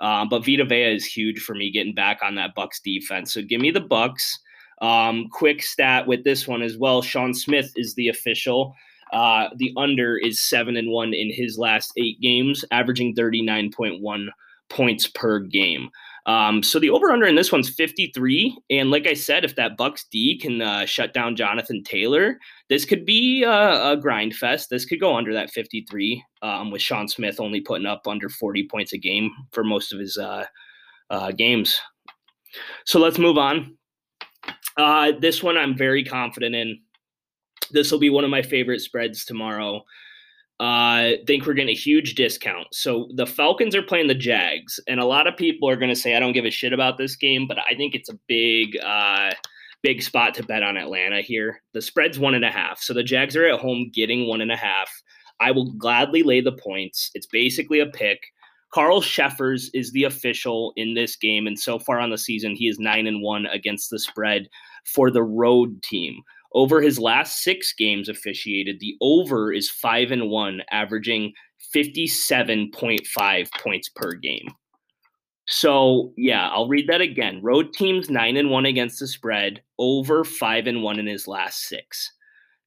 Um, 0.00 0.28
but 0.28 0.44
Vita 0.44 0.64
Vea 0.64 0.94
is 0.94 1.04
huge 1.04 1.40
for 1.40 1.54
me 1.54 1.70
getting 1.70 1.94
back 1.94 2.20
on 2.22 2.34
that 2.34 2.54
Bucks 2.54 2.80
defense. 2.80 3.32
So 3.32 3.42
give 3.42 3.60
me 3.60 3.70
the 3.70 3.80
Bucks. 3.80 4.38
Um, 4.82 5.28
quick 5.30 5.62
stat 5.62 6.06
with 6.06 6.24
this 6.24 6.48
one 6.48 6.62
as 6.62 6.76
well. 6.76 7.00
Shawn 7.00 7.32
Smith 7.32 7.72
is 7.76 7.94
the 7.94 8.08
official. 8.08 8.74
Uh, 9.12 9.48
the 9.56 9.72
under 9.76 10.16
is 10.16 10.44
seven 10.44 10.76
and 10.76 10.90
one 10.90 11.14
in 11.14 11.32
his 11.32 11.58
last 11.58 11.92
eight 11.96 12.20
games, 12.20 12.64
averaging 12.72 13.14
thirty 13.14 13.40
nine 13.40 13.70
point 13.70 14.00
one 14.00 14.30
points 14.68 15.06
per 15.06 15.38
game. 15.38 15.90
Um, 16.26 16.62
so 16.62 16.78
the 16.78 16.90
over 16.90 17.10
under 17.10 17.26
in 17.26 17.34
this 17.34 17.52
one's 17.52 17.68
53. 17.68 18.56
And 18.70 18.90
like 18.90 19.06
I 19.06 19.14
said, 19.14 19.44
if 19.44 19.56
that 19.56 19.76
Bucks 19.76 20.06
D 20.10 20.38
can 20.38 20.62
uh, 20.62 20.86
shut 20.86 21.12
down 21.12 21.36
Jonathan 21.36 21.82
Taylor, 21.84 22.38
this 22.68 22.84
could 22.84 23.04
be 23.04 23.44
uh, 23.44 23.92
a 23.92 23.96
grind 23.96 24.34
fest. 24.34 24.70
This 24.70 24.86
could 24.86 25.00
go 25.00 25.16
under 25.16 25.34
that 25.34 25.50
53 25.50 26.24
um, 26.42 26.70
with 26.70 26.80
Shawn 26.80 27.08
Smith 27.08 27.40
only 27.40 27.60
putting 27.60 27.86
up 27.86 28.06
under 28.06 28.28
40 28.28 28.68
points 28.68 28.92
a 28.92 28.98
game 28.98 29.30
for 29.52 29.64
most 29.64 29.92
of 29.92 29.98
his 29.98 30.16
uh, 30.16 30.46
uh 31.10 31.32
games. 31.32 31.78
So 32.86 32.98
let's 32.98 33.18
move 33.18 33.36
on. 33.36 33.76
Uh, 34.76 35.12
this 35.20 35.42
one 35.42 35.58
I'm 35.58 35.76
very 35.76 36.04
confident 36.04 36.54
in. 36.54 36.80
This 37.70 37.90
will 37.90 37.98
be 37.98 38.10
one 38.10 38.24
of 38.24 38.30
my 38.30 38.42
favorite 38.42 38.80
spreads 38.80 39.24
tomorrow 39.24 39.84
uh, 40.60 41.12
think 41.26 41.46
we're 41.46 41.54
getting 41.54 41.74
a 41.74 41.78
huge 41.78 42.14
discount. 42.14 42.68
So 42.72 43.08
the 43.14 43.26
Falcons 43.26 43.74
are 43.74 43.82
playing 43.82 44.06
the 44.06 44.14
Jags, 44.14 44.78
and 44.86 45.00
a 45.00 45.04
lot 45.04 45.26
of 45.26 45.36
people 45.36 45.68
are 45.68 45.76
going 45.76 45.90
to 45.90 45.96
say 45.96 46.14
I 46.14 46.20
don't 46.20 46.32
give 46.32 46.44
a 46.44 46.50
shit 46.50 46.72
about 46.72 46.96
this 46.98 47.16
game, 47.16 47.46
but 47.48 47.58
I 47.58 47.74
think 47.74 47.94
it's 47.94 48.08
a 48.08 48.18
big, 48.28 48.76
uh, 48.84 49.32
big 49.82 50.02
spot 50.02 50.34
to 50.34 50.44
bet 50.44 50.62
on 50.62 50.76
Atlanta 50.76 51.22
here. 51.22 51.60
The 51.72 51.82
spread's 51.82 52.18
one 52.18 52.34
and 52.34 52.44
a 52.44 52.50
half, 52.50 52.80
so 52.80 52.94
the 52.94 53.02
Jags 53.02 53.36
are 53.36 53.46
at 53.46 53.60
home 53.60 53.90
getting 53.92 54.28
one 54.28 54.40
and 54.40 54.52
a 54.52 54.56
half. 54.56 54.90
I 55.40 55.50
will 55.50 55.72
gladly 55.72 56.22
lay 56.22 56.40
the 56.40 56.52
points. 56.52 57.10
It's 57.14 57.26
basically 57.26 57.80
a 57.80 57.86
pick. 57.86 58.20
Carl 58.72 59.02
Cheffers 59.02 59.70
is 59.72 59.92
the 59.92 60.04
official 60.04 60.72
in 60.76 60.94
this 60.94 61.16
game, 61.16 61.46
and 61.46 61.58
so 61.58 61.78
far 61.78 61.98
on 61.98 62.10
the 62.10 62.18
season, 62.18 62.54
he 62.54 62.68
is 62.68 62.78
nine 62.78 63.06
and 63.06 63.22
one 63.22 63.46
against 63.46 63.90
the 63.90 63.98
spread 63.98 64.48
for 64.84 65.10
the 65.10 65.22
road 65.22 65.82
team. 65.82 66.22
Over 66.54 66.80
his 66.80 66.98
last 66.98 67.42
six 67.42 67.72
games 67.72 68.08
officiated, 68.08 68.78
the 68.78 68.96
over 69.00 69.52
is 69.52 69.70
five 69.70 70.10
and 70.12 70.30
one, 70.30 70.62
averaging 70.70 71.32
57.5 71.74 73.48
points 73.60 73.88
per 73.88 74.12
game. 74.14 74.46
So 75.46 76.12
yeah, 76.16 76.48
I'll 76.48 76.68
read 76.68 76.88
that 76.88 77.00
again. 77.00 77.40
Road 77.42 77.72
teams 77.74 78.08
nine 78.08 78.36
and 78.36 78.50
one 78.50 78.66
against 78.66 79.00
the 79.00 79.06
spread, 79.06 79.62
over 79.78 80.24
five 80.24 80.66
and 80.66 80.82
one 80.82 80.98
in 80.98 81.06
his 81.06 81.28
last 81.28 81.64
six. 81.64 82.10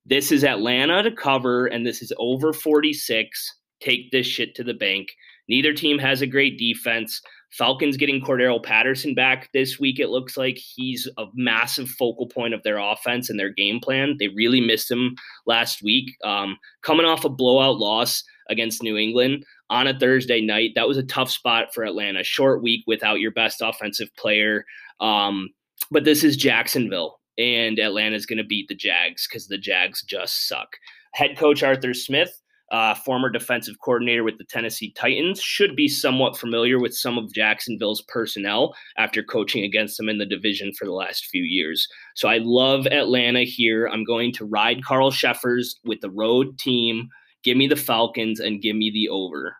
This 0.06 0.32
is 0.32 0.44
Atlanta 0.44 1.04
to 1.04 1.12
cover, 1.12 1.66
and 1.66 1.86
this 1.86 2.02
is 2.02 2.14
over 2.18 2.54
46. 2.54 3.56
Take 3.82 4.12
this 4.12 4.28
shit 4.28 4.56
to 4.56 4.64
the 4.64 4.74
bank. 4.74 5.10
Neither 5.48 5.74
team 5.74 5.98
has 6.00 6.22
a 6.22 6.28
great 6.28 6.58
defense. 6.58 7.22
Falcons 7.52 7.98
getting 7.98 8.22
Cordarrelle 8.22 8.64
Patterson 8.64 9.14
back 9.14 9.50
this 9.54 9.80
week. 9.80 10.00
It 10.00 10.10
looks 10.10 10.36
like 10.36 10.58
he's 10.58 11.08
a 11.18 11.26
massive 11.34 11.90
focal 11.90 12.28
point 12.28 12.54
of 12.54 12.62
their 12.64 12.78
offense 12.78 13.30
and 13.30 13.40
their 13.40 13.52
game 13.52 13.80
plan. 13.80 14.18
They 14.20 14.28
really 14.30 14.60
missed 14.60 14.92
him 14.92 15.16
last 15.46 15.82
week. 15.82 16.16
Um, 16.24 16.58
coming 16.82 17.06
off 17.06 17.26
a 17.26 17.30
blowout 17.30 17.78
loss 17.78 18.24
against 18.50 18.84
New 18.84 18.98
England 18.98 19.46
on 19.70 19.88
a 19.88 19.98
Thursday 19.98 20.42
night, 20.42 20.72
that 20.76 20.88
was 20.88 20.98
a 20.98 21.04
tough 21.04 21.32
spot 21.32 21.74
for 21.74 21.84
Atlanta. 21.84 22.24
Short 22.24 22.62
week 22.62 22.84
without 22.86 23.20
your 23.20 23.32
best 23.32 23.62
offensive 23.62 24.14
player. 24.18 24.66
Um, 25.00 25.50
but 25.92 26.04
this 26.04 26.24
is 26.24 26.36
Jacksonville, 26.36 27.20
and 27.38 27.80
Atlanta's 27.80 28.26
going 28.26 28.38
to 28.38 28.44
beat 28.44 28.68
the 28.68 28.76
Jags 28.76 29.28
because 29.28 29.48
the 29.48 29.58
Jags 29.58 30.04
just 30.04 30.48
suck. 30.48 30.76
Head 31.14 31.38
coach 31.38 31.64
Arthur 31.64 31.94
Smith 31.94 32.42
uh, 32.72 32.96
former 32.96 33.30
defensive 33.30 33.76
coordinator 33.84 34.24
with 34.24 34.38
the 34.38 34.44
Tennessee 34.44 34.92
Titans, 34.92 35.42
should 35.42 35.76
be 35.76 35.88
somewhat 35.88 36.38
familiar 36.38 36.80
with 36.80 36.96
some 36.96 37.18
of 37.18 37.34
Jacksonville's 37.34 38.02
personnel 38.08 38.76
after 38.98 39.24
coaching 39.24 39.64
against 39.64 39.98
them 39.98 40.10
in 40.10 40.18
the 40.18 40.26
division 40.26 40.74
for 40.74 40.86
the 40.86 40.94
last 40.94 41.28
few 41.28 41.44
years. 41.44 41.88
So 42.16 42.28
I 42.28 42.40
love 42.40 42.88
Atlanta 42.88 43.44
here. 43.44 43.88
I'm 43.88 44.04
going 44.04 44.34
to 44.34 44.46
ride 44.46 44.84
Carl 44.84 45.12
Cheffers 45.12 45.80
with 45.86 46.02
the 46.02 46.12
road 46.12 46.58
team. 46.60 47.10
Give 47.44 47.58
me 47.58 47.68
the 47.68 47.76
Falcons 47.76 48.40
and 48.40 48.62
give 48.62 48.76
me 48.76 48.92
the 48.92 49.10
over. 49.10 49.56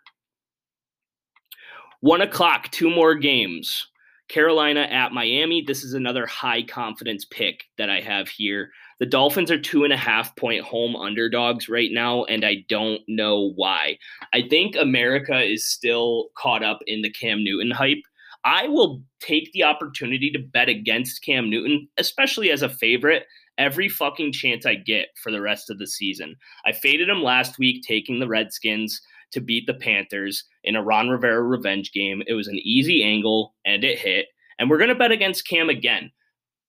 One 2.02 2.22
o'clock, 2.22 2.70
two 2.72 2.90
more 2.90 3.16
games. 3.16 3.88
Carolina 4.28 4.82
at 4.82 5.14
Miami. 5.14 5.64
This 5.66 5.84
is 5.84 5.94
another 5.94 6.26
high 6.26 6.62
confidence 6.62 7.26
pick 7.26 7.64
that 7.78 7.90
I 7.90 8.02
have 8.02 8.28
here. 8.28 8.72
The 9.00 9.06
Dolphins 9.06 9.52
are 9.52 9.60
two 9.60 9.84
and 9.84 9.94
a 9.94 9.98
half 9.98 10.36
point 10.36 10.64
home 10.64 10.96
underdogs 10.96 11.70
right 11.70 11.92
now, 11.92 12.24
and 12.26 12.44
I 12.44 12.66
don't 12.68 13.02
know 13.08 13.52
why. 13.56 14.00
I 14.34 14.44
think 14.50 14.76
America 14.76 15.40
is 15.40 15.70
still 15.70 16.30
caught 16.36 16.64
up 16.64 16.80
in 16.88 17.02
the 17.02 17.12
Cam 17.12 17.44
Newton 17.44 17.72
hype. 17.72 18.02
I 18.44 18.68
will 18.68 19.04
take 19.20 19.52
the 19.52 19.64
opportunity 19.64 20.32
to 20.32 20.40
bet 20.40 20.70
against 20.70 21.24
Cam 21.24 21.50
Newton, 21.50 21.88
especially 21.98 22.50
as 22.50 22.62
a 22.62 22.70
favorite, 22.70 23.26
every 23.58 23.90
fucking 23.90 24.32
chance 24.32 24.66
I 24.66 24.76
get 24.76 25.10
for 25.22 25.32
the 25.32 25.42
rest 25.42 25.70
of 25.70 25.80
the 25.80 25.88
season. 25.88 26.36
I 26.66 26.72
faded 26.72 27.10
him 27.10 27.22
last 27.22 27.60
week, 27.60 27.84
taking 27.84 28.20
the 28.20 28.28
Redskins 28.28 29.02
to 29.32 29.42
beat 29.42 29.68
the 29.68 29.74
Panthers 29.74 30.44
in 30.64 30.76
a 30.76 30.84
Ron 30.84 31.10
Rivera 31.10 31.42
revenge 31.42 31.92
game. 31.92 32.24
It 32.28 32.34
was 32.34 32.48
an 32.48 32.60
easy 32.64 33.04
angle 33.04 33.54
and 33.66 33.84
it 33.84 34.00
hit. 34.00 34.28
And 34.60 34.70
we're 34.70 34.78
going 34.78 34.90
to 34.90 34.96
bet 34.96 35.12
against 35.12 35.48
Cam 35.48 35.70
again. 35.70 36.12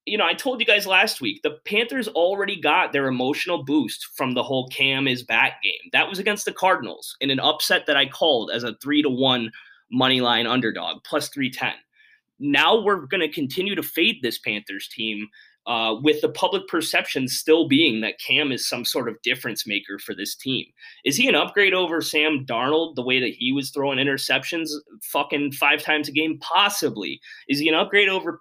You 0.09 0.19
know, 0.19 0.27
I 0.27 0.35
told 0.35 0.61
you 0.61 0.67
guys 0.67 0.87
last 0.87 1.21
week, 1.21 1.43
the 1.43 1.59
Panthers 1.65 2.09
already 2.09 2.61
got 2.61 2.93
their 2.93 3.07
emotional 3.09 3.63
boost 3.63 4.09
from 4.15 4.35
the 4.35 4.43
whole 4.43 4.69
Cam 4.69 5.07
is 5.07 5.23
back 5.23 5.63
game. 5.63 5.91
That 5.93 6.09
was 6.09 6.19
against 6.19 6.45
the 6.45 6.53
Cardinals 6.53 7.17
in 7.21 7.31
an 7.31 7.41
upset 7.41 7.87
that 7.87 7.97
I 7.97 8.07
called 8.07 8.51
as 8.53 8.65
a 8.65 8.75
three 8.83 9.03
to 9.03 9.11
one 9.11 9.53
money 9.91 10.21
line 10.21 10.47
underdog, 10.47 11.05
plus 11.05 11.29
310. 11.29 11.75
Now 12.41 12.81
we're 12.81 13.07
going 13.07 13.21
to 13.21 13.29
continue 13.29 13.75
to 13.75 13.83
fade 13.83 14.21
this 14.23 14.39
Panthers 14.39 14.89
team 14.89 15.29
uh, 15.67 15.95
with 16.01 16.21
the 16.23 16.31
public 16.31 16.67
perception 16.67 17.29
still 17.29 17.69
being 17.69 18.01
that 18.01 18.19
Cam 18.19 18.51
is 18.53 18.67
some 18.67 18.87
sort 18.87 19.09
of 19.09 19.21
difference 19.23 19.67
maker 19.67 19.99
for 19.99 20.15
this 20.15 20.35
team. 20.35 20.65
Is 21.05 21.17
he 21.17 21.29
an 21.29 21.35
upgrade 21.35 21.75
over 21.75 22.01
Sam 22.01 22.47
Darnold, 22.47 22.95
the 22.95 23.03
way 23.03 23.21
that 23.21 23.35
he 23.35 23.53
was 23.53 23.71
throwing 23.71 23.99
interceptions 23.99 24.71
fucking 25.03 25.53
five 25.53 25.83
times 25.83 26.09
a 26.09 26.13
game? 26.13 26.39
Possibly. 26.41 27.21
Is 27.49 27.59
he 27.59 27.69
an 27.69 27.75
upgrade 27.75 28.09
over 28.09 28.41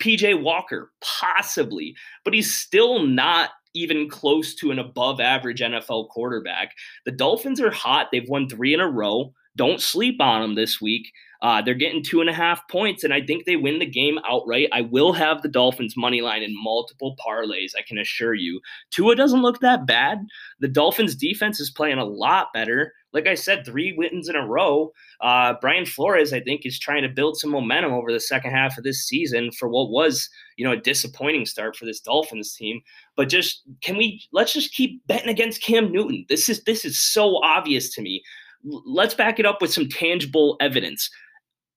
PJ 0.00 0.42
Walker? 0.42 0.92
Possibly. 1.00 1.94
But 2.24 2.34
he's 2.34 2.54
still 2.54 3.02
not 3.02 3.50
even 3.74 4.08
close 4.08 4.54
to 4.56 4.70
an 4.70 4.78
above 4.78 5.20
average 5.20 5.60
NFL 5.60 6.08
quarterback. 6.08 6.74
The 7.04 7.12
Dolphins 7.12 7.60
are 7.60 7.70
hot. 7.70 8.08
They've 8.10 8.28
won 8.28 8.48
three 8.48 8.74
in 8.74 8.80
a 8.80 8.88
row. 8.88 9.32
Don't 9.56 9.80
sleep 9.80 10.20
on 10.20 10.40
them 10.40 10.54
this 10.54 10.80
week. 10.80 11.12
Uh, 11.40 11.62
they're 11.62 11.74
getting 11.74 12.02
two 12.02 12.20
and 12.20 12.28
a 12.28 12.32
half 12.32 12.66
points, 12.68 13.04
and 13.04 13.14
I 13.14 13.20
think 13.20 13.44
they 13.44 13.56
win 13.56 13.78
the 13.78 13.86
game 13.86 14.18
outright. 14.28 14.68
I 14.72 14.80
will 14.80 15.12
have 15.12 15.42
the 15.42 15.48
Dolphins 15.48 15.96
money 15.96 16.20
line 16.20 16.42
in 16.42 16.52
multiple 16.62 17.14
parlays. 17.24 17.72
I 17.78 17.82
can 17.86 17.98
assure 17.98 18.34
you. 18.34 18.60
Tua 18.90 19.14
doesn't 19.14 19.42
look 19.42 19.60
that 19.60 19.86
bad. 19.86 20.18
The 20.58 20.68
Dolphins 20.68 21.14
defense 21.14 21.60
is 21.60 21.70
playing 21.70 21.98
a 21.98 22.04
lot 22.04 22.48
better. 22.52 22.92
Like 23.12 23.26
I 23.26 23.36
said, 23.36 23.64
three 23.64 23.94
wins 23.96 24.28
in 24.28 24.36
a 24.36 24.46
row. 24.46 24.92
Uh, 25.20 25.54
Brian 25.60 25.86
Flores, 25.86 26.32
I 26.32 26.40
think, 26.40 26.66
is 26.66 26.78
trying 26.78 27.02
to 27.02 27.08
build 27.08 27.38
some 27.38 27.50
momentum 27.50 27.92
over 27.92 28.12
the 28.12 28.20
second 28.20 28.50
half 28.50 28.76
of 28.76 28.84
this 28.84 29.06
season 29.06 29.50
for 29.52 29.68
what 29.68 29.90
was, 29.90 30.28
you 30.56 30.64
know, 30.64 30.72
a 30.72 30.76
disappointing 30.76 31.46
start 31.46 31.76
for 31.76 31.86
this 31.86 32.00
Dolphins 32.00 32.54
team. 32.54 32.80
But 33.16 33.28
just 33.28 33.62
can 33.80 33.96
we 33.96 34.22
let's 34.32 34.52
just 34.52 34.74
keep 34.74 35.06
betting 35.06 35.30
against 35.30 35.62
Cam 35.62 35.90
Newton? 35.90 36.26
This 36.28 36.48
is 36.48 36.62
this 36.64 36.84
is 36.84 37.00
so 37.00 37.42
obvious 37.42 37.94
to 37.94 38.02
me 38.02 38.22
let's 38.64 39.14
back 39.14 39.38
it 39.38 39.46
up 39.46 39.60
with 39.60 39.72
some 39.72 39.88
tangible 39.88 40.56
evidence 40.60 41.10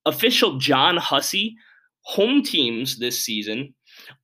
official 0.06 0.58
John 0.58 0.98
Hussey, 0.98 1.56
home 2.04 2.44
teams 2.44 2.98
this 2.98 3.22
season 3.22 3.74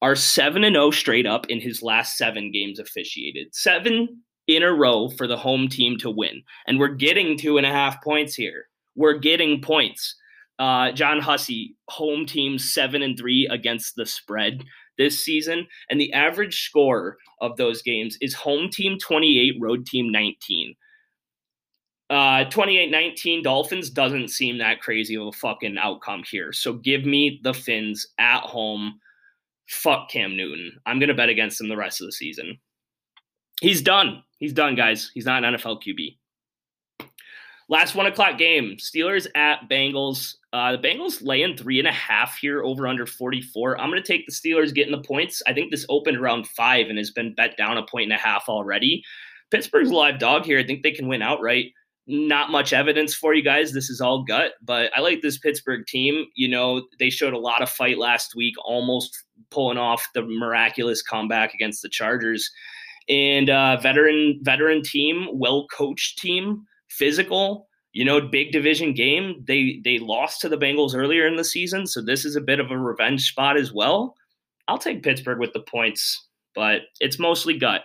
are 0.02 0.16
7 0.16 0.64
and 0.64 0.76
0 0.76 0.92
straight 0.92 1.26
up 1.26 1.48
in 1.50 1.60
his 1.60 1.82
last 1.84 2.18
7 2.18 2.52
games 2.52 2.80
officiated. 2.80 3.54
7 3.54 4.08
in 4.48 4.64
a 4.64 4.74
row 4.74 5.10
for 5.10 5.28
the 5.28 5.38
home 5.38 5.68
team 5.68 5.98
to 5.98 6.10
win. 6.10 6.42
And 6.66 6.80
we're 6.80 6.88
getting 6.88 7.38
two 7.38 7.58
and 7.58 7.66
a 7.66 7.72
half 7.72 8.02
points 8.02 8.34
here. 8.34 8.66
We're 8.96 9.18
getting 9.18 9.62
points. 9.62 10.16
Uh, 10.58 10.92
John 10.92 11.20
Hussey, 11.20 11.76
home 11.90 12.26
team 12.26 12.58
7 12.58 13.02
and 13.02 13.18
3 13.18 13.48
against 13.52 13.96
the 13.96 14.06
spread 14.06 14.64
this 14.98 15.24
season. 15.24 15.68
And 15.90 16.02
the 16.02 16.12
average 16.14 16.62
score 16.64 17.18
of 17.42 17.58
those 17.58 17.82
games 17.82 18.18
is 18.22 18.34
home 18.34 18.70
team 18.72 18.98
28, 19.00 19.56
road 19.62 19.86
team 19.86 20.12
19. 20.12 20.74
Uh, 22.10 22.46
28-19 22.46 23.44
Dolphins 23.44 23.90
doesn't 23.90 24.30
seem 24.30 24.58
that 24.58 24.80
crazy 24.82 25.18
of 25.18 25.28
a 25.28 25.32
fucking 25.34 25.78
outcome 25.78 26.24
here. 26.30 26.54
So 26.54 26.74
give 26.74 27.06
me 27.06 27.42
the 27.44 27.54
Fins 27.54 28.08
at 28.18 28.42
home. 28.42 29.00
Fuck 29.68 30.10
Cam 30.10 30.38
Newton. 30.38 30.80
I'm 30.86 31.00
gonna 31.00 31.14
bet 31.14 31.28
against 31.28 31.60
him 31.60 31.68
the 31.68 31.76
rest 31.76 32.00
of 32.00 32.08
the 32.08 32.14
season. 32.14 32.58
He's 33.60 33.82
done. 33.82 34.24
He's 34.38 34.54
done, 34.54 34.76
guys. 34.76 35.12
He's 35.14 35.26
not 35.26 35.44
an 35.44 35.56
NFL 35.56 35.82
QB. 35.84 36.18
Last 37.68 37.96
one 37.96 38.06
o'clock 38.06 38.38
game: 38.38 38.78
Steelers 38.78 39.28
at 39.36 39.70
Bengals. 39.70 40.36
Uh, 40.54 40.72
the 40.72 40.78
Bengals 40.78 41.22
laying 41.22 41.58
three 41.58 41.80
and 41.80 41.88
a 41.88 41.92
half 41.92 42.38
here, 42.38 42.64
over 42.64 42.88
under 42.88 43.06
44. 43.06 43.82
I'm 43.82 43.90
going 43.90 44.02
to 44.02 44.08
take 44.08 44.26
the 44.26 44.32
Steelers 44.32 44.74
getting 44.74 44.94
the 44.94 45.04
points. 45.04 45.42
I 45.46 45.54
think 45.54 45.70
this 45.70 45.86
opened 45.90 46.18
around 46.18 46.48
five 46.48 46.88
and 46.88 46.98
has 46.98 47.12
been 47.12 47.36
bet 47.36 47.58
down 47.58 47.78
a 47.78 47.86
point 47.86 48.06
and 48.06 48.14
a 48.14 48.24
half 48.24 48.46
already. 48.48 49.04
Pittsburgh's 49.52 49.92
live 49.92 50.18
dog 50.18 50.46
here. 50.46 50.60
I 50.60 50.64
think 50.64 50.82
they 50.82 50.92
can 50.92 51.10
win 51.10 51.22
outright 51.22 51.74
not 52.08 52.52
much 52.52 52.72
evidence 52.72 53.14
for 53.14 53.34
you 53.34 53.44
guys. 53.44 53.74
This 53.74 53.90
is 53.90 54.00
all 54.00 54.24
gut, 54.24 54.54
but 54.62 54.92
I 54.96 55.02
like 55.02 55.22
this 55.22 55.38
Pittsburgh 55.38 55.86
team. 55.86 56.26
You 56.36 56.48
know, 56.48 56.88
they 57.00 57.10
showed 57.10 57.34
a 57.34 57.40
lot 57.40 57.62
of 57.62 57.70
fight 57.70 57.98
last 57.98 58.34
week, 58.36 58.56
almost 58.64 59.26
pulling 59.52 59.78
off 59.78 60.08
the 60.14 60.22
miraculous 60.22 61.02
comeback 61.02 61.54
against 61.54 61.82
the 61.82 61.90
Chargers. 61.90 62.50
And 63.10 63.50
uh, 63.50 63.78
veteran 63.82 64.40
veteran 64.42 64.84
team, 64.84 65.28
well 65.34 65.68
coached 65.68 66.18
team, 66.20 66.66
physical. 66.90 67.68
You 67.94 68.06
know, 68.06 68.22
big 68.22 68.52
division 68.52 68.94
game. 68.94 69.44
They 69.48 69.82
they 69.84 69.98
lost 69.98 70.42
to 70.42 70.50
the 70.50 70.58
Bengals 70.58 70.96
earlier 70.96 71.26
in 71.28 71.36
the 71.36 71.44
season, 71.44 71.88
so 71.88 72.02
this 72.02 72.26
is 72.26 72.36
a 72.36 72.42
bit 72.42 72.60
of 72.60 72.70
a 72.70 72.78
revenge 72.78 73.28
spot 73.28 73.58
as 73.58 73.74
well. 73.74 74.16
I'll 74.68 74.78
take 74.78 75.04
Pittsburgh 75.04 75.40
with 75.40 75.54
the 75.54 75.62
points, 75.62 76.28
but 76.54 76.82
it's 77.00 77.18
mostly 77.18 77.58
gut. 77.58 77.84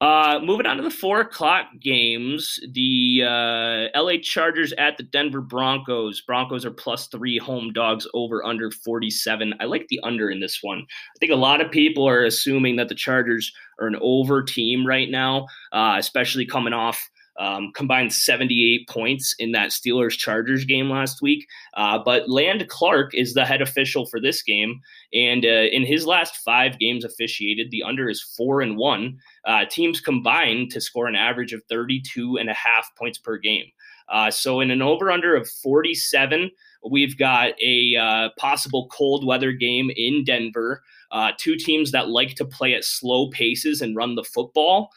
Uh, 0.00 0.38
moving 0.44 0.64
on 0.64 0.76
to 0.76 0.82
the 0.82 0.90
four 0.90 1.20
o'clock 1.20 1.66
games, 1.80 2.60
the 2.72 3.24
uh, 3.24 4.00
LA 4.00 4.12
Chargers 4.22 4.72
at 4.78 4.96
the 4.96 5.02
Denver 5.02 5.40
Broncos. 5.40 6.20
Broncos 6.20 6.64
are 6.64 6.70
plus 6.70 7.08
three 7.08 7.36
home 7.36 7.72
dogs 7.72 8.06
over 8.14 8.46
under 8.46 8.70
47. 8.70 9.54
I 9.58 9.64
like 9.64 9.88
the 9.88 9.98
under 10.04 10.30
in 10.30 10.38
this 10.38 10.60
one. 10.62 10.78
I 10.78 11.18
think 11.18 11.32
a 11.32 11.36
lot 11.36 11.60
of 11.60 11.72
people 11.72 12.06
are 12.06 12.24
assuming 12.24 12.76
that 12.76 12.88
the 12.88 12.94
Chargers 12.94 13.52
are 13.80 13.88
an 13.88 13.96
over 14.00 14.40
team 14.40 14.86
right 14.86 15.10
now, 15.10 15.48
uh, 15.72 15.96
especially 15.98 16.46
coming 16.46 16.72
off 16.72 17.10
um, 17.38 17.72
combined 17.74 18.12
78 18.12 18.88
points 18.88 19.34
in 19.38 19.52
that 19.52 19.70
Steelers 19.70 20.16
Chargers 20.16 20.64
game 20.64 20.90
last 20.90 21.22
week. 21.22 21.46
Uh, 21.74 21.98
but 21.98 22.28
Land 22.28 22.68
Clark 22.68 23.14
is 23.14 23.34
the 23.34 23.44
head 23.44 23.62
official 23.62 24.06
for 24.06 24.20
this 24.20 24.42
game. 24.42 24.80
And 25.12 25.44
uh, 25.44 25.68
in 25.72 25.86
his 25.86 26.04
last 26.04 26.36
five 26.38 26.78
games 26.78 27.04
officiated, 27.04 27.70
the 27.70 27.82
under 27.82 28.08
is 28.08 28.22
four 28.22 28.60
and 28.60 28.76
one. 28.76 29.18
Uh, 29.44 29.64
teams 29.70 30.00
combined 30.00 30.70
to 30.72 30.80
score 30.80 31.06
an 31.06 31.14
average 31.14 31.52
of 31.52 31.62
32 31.68 32.36
and 32.36 32.50
a 32.50 32.54
half 32.54 32.90
points 32.96 33.18
per 33.18 33.38
game. 33.38 33.66
Uh, 34.08 34.30
so 34.30 34.60
in 34.60 34.70
an 34.70 34.82
over 34.82 35.10
under 35.10 35.36
of 35.36 35.48
47, 35.48 36.50
we've 36.90 37.16
got 37.18 37.52
a 37.62 37.94
uh, 37.96 38.28
possible 38.38 38.88
cold 38.90 39.24
weather 39.24 39.52
game 39.52 39.90
in 39.96 40.24
Denver. 40.24 40.82
Uh, 41.10 41.32
two 41.38 41.56
teams 41.56 41.92
that 41.92 42.08
like 42.08 42.34
to 42.34 42.44
play 42.44 42.74
at 42.74 42.84
slow 42.84 43.28
paces 43.30 43.80
and 43.80 43.96
run 43.96 44.14
the 44.14 44.24
football. 44.24 44.90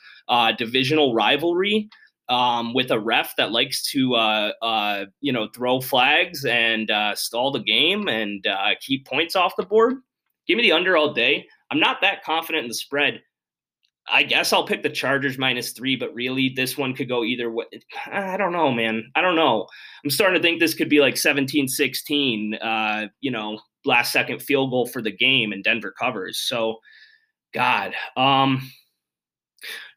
Divisional 0.57 1.13
rivalry 1.13 1.89
um, 2.31 2.73
with 2.73 2.89
a 2.91 2.99
ref 2.99 3.35
that 3.35 3.51
likes 3.51 3.83
to, 3.91 4.15
uh, 4.15 4.53
uh, 4.61 5.05
you 5.19 5.33
know, 5.33 5.49
throw 5.53 5.81
flags 5.81 6.45
and 6.45 6.89
uh, 6.89 7.13
stall 7.13 7.51
the 7.51 7.59
game 7.59 8.07
and 8.07 8.47
uh, 8.47 8.69
keep 8.79 9.05
points 9.05 9.35
off 9.35 9.57
the 9.57 9.65
board. 9.65 9.95
Give 10.47 10.55
me 10.55 10.63
the 10.63 10.71
under 10.71 10.95
all 10.95 11.13
day. 11.13 11.45
I'm 11.69 11.79
not 11.79 11.99
that 12.01 12.23
confident 12.23 12.63
in 12.63 12.69
the 12.69 12.73
spread. 12.73 13.21
I 14.09 14.23
guess 14.23 14.53
I'll 14.53 14.65
pick 14.65 14.81
the 14.81 14.89
Chargers 14.89 15.37
minus 15.37 15.71
three, 15.73 15.97
but 15.97 16.13
really, 16.15 16.53
this 16.55 16.77
one 16.77 16.93
could 16.93 17.09
go 17.09 17.23
either 17.23 17.51
way. 17.51 17.65
I 18.11 18.37
don't 18.37 18.53
know, 18.53 18.71
man. 18.71 19.11
I 19.15 19.21
don't 19.21 19.35
know. 19.35 19.67
I'm 20.03 20.09
starting 20.09 20.41
to 20.41 20.41
think 20.41 20.59
this 20.59 20.73
could 20.73 20.89
be 20.89 21.01
like 21.01 21.17
17 21.17 21.67
16, 21.67 22.55
uh, 22.55 23.07
you 23.19 23.29
know, 23.29 23.59
last 23.83 24.13
second 24.13 24.41
field 24.41 24.71
goal 24.71 24.87
for 24.87 25.01
the 25.01 25.11
game 25.11 25.51
and 25.51 25.63
Denver 25.63 25.93
covers. 25.97 26.39
So, 26.39 26.77
God, 27.53 27.93
um, 28.15 28.71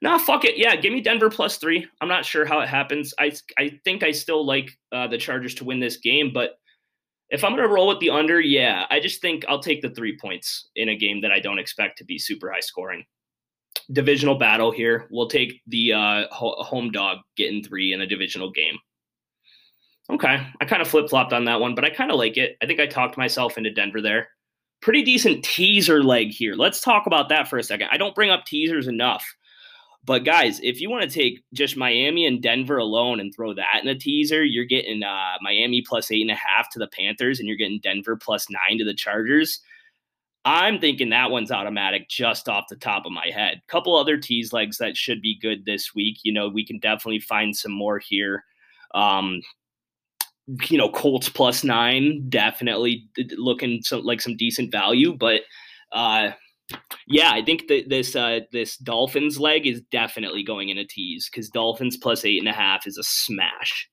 Nah, 0.02 0.18
fuck 0.18 0.44
it. 0.44 0.58
Yeah, 0.58 0.76
give 0.76 0.92
me 0.92 1.00
Denver 1.00 1.30
plus 1.30 1.56
three. 1.56 1.86
I'm 2.00 2.08
not 2.08 2.24
sure 2.24 2.44
how 2.44 2.60
it 2.60 2.68
happens. 2.68 3.14
I 3.18 3.32
I 3.58 3.78
think 3.84 4.02
I 4.02 4.10
still 4.12 4.44
like 4.44 4.70
uh, 4.92 5.06
the 5.08 5.18
Chargers 5.18 5.54
to 5.56 5.64
win 5.64 5.80
this 5.80 5.96
game, 5.96 6.32
but 6.32 6.58
if 7.30 7.42
I'm 7.42 7.56
gonna 7.56 7.68
roll 7.68 7.88
with 7.88 8.00
the 8.00 8.10
under, 8.10 8.40
yeah, 8.40 8.84
I 8.90 9.00
just 9.00 9.20
think 9.22 9.44
I'll 9.48 9.58
take 9.60 9.80
the 9.82 9.90
three 9.90 10.18
points 10.18 10.68
in 10.76 10.90
a 10.90 10.96
game 10.96 11.20
that 11.22 11.32
I 11.32 11.40
don't 11.40 11.58
expect 11.58 11.98
to 11.98 12.04
be 12.04 12.18
super 12.18 12.52
high 12.52 12.60
scoring. 12.60 13.04
divisional 13.92 14.36
battle 14.36 14.70
here. 14.70 15.06
We'll 15.10 15.28
take 15.28 15.60
the 15.66 15.92
uh, 15.94 16.24
ho- 16.30 16.62
home 16.62 16.90
dog 16.90 17.18
getting 17.36 17.62
three 17.64 17.92
in 17.92 18.00
a 18.02 18.06
divisional 18.06 18.50
game. 18.50 18.76
Okay, 20.10 20.46
I 20.60 20.64
kind 20.66 20.82
of 20.82 20.88
flip 20.88 21.08
flopped 21.08 21.32
on 21.32 21.46
that 21.46 21.60
one, 21.60 21.74
but 21.74 21.84
I 21.84 21.90
kind 21.90 22.10
of 22.10 22.18
like 22.18 22.36
it. 22.36 22.56
I 22.62 22.66
think 22.66 22.78
I 22.80 22.86
talked 22.86 23.16
myself 23.16 23.56
into 23.56 23.70
Denver 23.72 24.02
there. 24.02 24.28
Pretty 24.82 25.02
decent 25.02 25.44
teaser 25.44 26.02
leg 26.04 26.28
here. 26.30 26.54
Let's 26.54 26.82
talk 26.82 27.06
about 27.06 27.30
that 27.30 27.48
for 27.48 27.56
a 27.58 27.62
second. 27.62 27.88
I 27.90 27.96
don't 27.96 28.14
bring 28.14 28.30
up 28.30 28.44
teasers 28.44 28.86
enough. 28.86 29.24
But 30.06 30.24
guys, 30.24 30.60
if 30.62 30.80
you 30.80 30.90
want 30.90 31.08
to 31.08 31.14
take 31.14 31.42
just 31.54 31.76
Miami 31.76 32.26
and 32.26 32.42
Denver 32.42 32.76
alone 32.76 33.20
and 33.20 33.34
throw 33.34 33.54
that 33.54 33.80
in 33.82 33.88
a 33.88 33.98
teaser, 33.98 34.44
you're 34.44 34.66
getting 34.66 35.02
uh, 35.02 35.36
Miami 35.40 35.82
plus 35.86 36.10
eight 36.10 36.20
and 36.20 36.30
a 36.30 36.34
half 36.34 36.68
to 36.70 36.78
the 36.78 36.88
Panthers, 36.88 37.38
and 37.38 37.48
you're 37.48 37.56
getting 37.56 37.80
Denver 37.82 38.16
plus 38.16 38.46
nine 38.50 38.78
to 38.78 38.84
the 38.84 38.94
Chargers. 38.94 39.60
I'm 40.44 40.78
thinking 40.78 41.08
that 41.08 41.30
one's 41.30 41.50
automatic 41.50 42.08
just 42.10 42.50
off 42.50 42.66
the 42.68 42.76
top 42.76 43.06
of 43.06 43.12
my 43.12 43.28
head. 43.28 43.62
Couple 43.66 43.96
other 43.96 44.18
tease 44.18 44.52
legs 44.52 44.76
that 44.76 44.94
should 44.94 45.22
be 45.22 45.38
good 45.40 45.64
this 45.64 45.94
week. 45.94 46.18
You 46.22 46.34
know, 46.34 46.48
we 46.48 46.66
can 46.66 46.78
definitely 46.80 47.20
find 47.20 47.56
some 47.56 47.72
more 47.72 47.98
here. 47.98 48.44
Um, 48.94 49.40
you 50.68 50.76
know, 50.76 50.90
Colts 50.90 51.30
plus 51.30 51.64
nine, 51.64 52.26
definitely 52.28 53.08
looking 53.38 53.82
some, 53.82 54.02
like 54.02 54.20
some 54.20 54.36
decent 54.36 54.70
value. 54.70 55.14
But 55.14 55.42
uh, 55.92 56.32
yeah, 57.06 57.30
I 57.32 57.44
think 57.44 57.68
that 57.68 57.88
this 57.88 58.16
uh, 58.16 58.40
this 58.52 58.76
Dolphins 58.76 59.38
leg 59.38 59.66
is 59.66 59.82
definitely 59.90 60.42
going 60.42 60.68
in 60.68 60.78
a 60.78 60.86
tease 60.86 61.28
because 61.30 61.48
Dolphins 61.48 61.96
plus 61.96 62.24
eight 62.24 62.38
and 62.38 62.48
a 62.48 62.52
half 62.52 62.86
is 62.86 62.98
a 62.98 63.02
smash. 63.02 63.88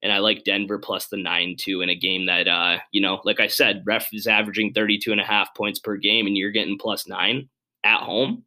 And 0.00 0.12
I 0.12 0.18
like 0.18 0.44
Denver 0.44 0.78
plus 0.78 1.08
the 1.08 1.16
nine 1.16 1.56
too 1.58 1.80
in 1.80 1.88
a 1.88 1.96
game 1.96 2.26
that 2.26 2.46
uh, 2.46 2.78
you 2.92 3.00
know, 3.00 3.20
like 3.24 3.40
I 3.40 3.48
said, 3.48 3.82
ref 3.86 4.08
is 4.12 4.26
averaging 4.26 4.72
32 4.72 5.10
and 5.10 5.20
a 5.20 5.24
half 5.24 5.54
points 5.54 5.80
per 5.80 5.96
game, 5.96 6.26
and 6.26 6.36
you're 6.36 6.52
getting 6.52 6.78
plus 6.78 7.08
nine 7.08 7.48
at 7.84 8.00
home. 8.00 8.44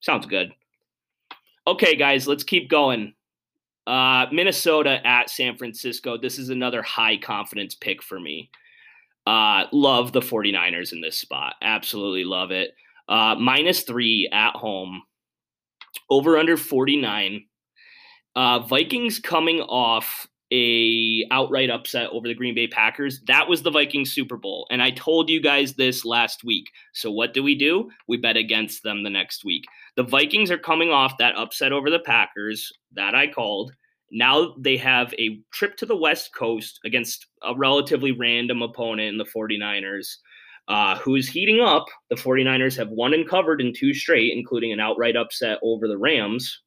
Sounds 0.00 0.26
good. 0.26 0.52
Okay, 1.66 1.96
guys, 1.96 2.28
let's 2.28 2.44
keep 2.44 2.68
going. 2.68 3.14
Uh, 3.86 4.26
Minnesota 4.32 5.04
at 5.06 5.30
San 5.30 5.56
Francisco. 5.56 6.16
This 6.16 6.38
is 6.38 6.50
another 6.50 6.82
high 6.82 7.16
confidence 7.16 7.74
pick 7.74 8.02
for 8.02 8.20
me. 8.20 8.50
Uh, 9.26 9.64
love 9.72 10.12
the 10.12 10.20
49ers 10.20 10.92
in 10.92 11.00
this 11.00 11.16
spot. 11.16 11.54
Absolutely 11.62 12.24
love 12.24 12.50
it. 12.50 12.74
Uh, 13.08 13.34
minus 13.34 13.82
three 13.82 14.28
at 14.32 14.54
home. 14.56 15.02
Over 16.10 16.38
under 16.38 16.56
49. 16.56 17.44
Uh, 18.36 18.58
Vikings 18.60 19.18
coming 19.18 19.60
off 19.60 20.26
a 20.52 21.26
outright 21.30 21.70
upset 21.70 22.10
over 22.10 22.28
the 22.28 22.34
Green 22.34 22.54
Bay 22.54 22.68
Packers. 22.68 23.20
That 23.26 23.48
was 23.48 23.62
the 23.62 23.70
Vikings 23.70 24.12
Super 24.12 24.36
Bowl. 24.36 24.66
And 24.70 24.82
I 24.82 24.90
told 24.90 25.28
you 25.28 25.40
guys 25.40 25.74
this 25.74 26.04
last 26.04 26.44
week. 26.44 26.66
So 26.92 27.10
what 27.10 27.34
do 27.34 27.42
we 27.42 27.54
do? 27.54 27.90
We 28.06 28.18
bet 28.18 28.36
against 28.36 28.82
them 28.82 29.02
the 29.02 29.10
next 29.10 29.44
week. 29.44 29.64
The 29.96 30.04
Vikings 30.04 30.50
are 30.50 30.58
coming 30.58 30.90
off 30.90 31.18
that 31.18 31.36
upset 31.36 31.72
over 31.72 31.90
the 31.90 31.98
Packers 31.98 32.72
that 32.94 33.14
I 33.14 33.26
called. 33.26 33.72
Now 34.12 34.54
they 34.58 34.76
have 34.76 35.12
a 35.18 35.40
trip 35.52 35.76
to 35.78 35.86
the 35.86 35.96
West 35.96 36.34
Coast 36.34 36.78
against 36.84 37.26
a 37.42 37.54
relatively 37.56 38.12
random 38.12 38.62
opponent 38.62 39.08
in 39.08 39.18
the 39.18 39.24
49ers. 39.24 40.18
Uh, 40.66 40.96
who 40.96 41.14
is 41.14 41.28
heating 41.28 41.60
up. 41.60 41.84
The 42.08 42.16
49ers 42.16 42.74
have 42.78 42.88
won 42.88 43.12
and 43.12 43.28
covered 43.28 43.60
in 43.60 43.74
two 43.74 43.92
straight, 43.92 44.32
including 44.34 44.72
an 44.72 44.80
outright 44.80 45.14
upset 45.14 45.58
over 45.62 45.86
the 45.86 45.98
Rams, 45.98 46.62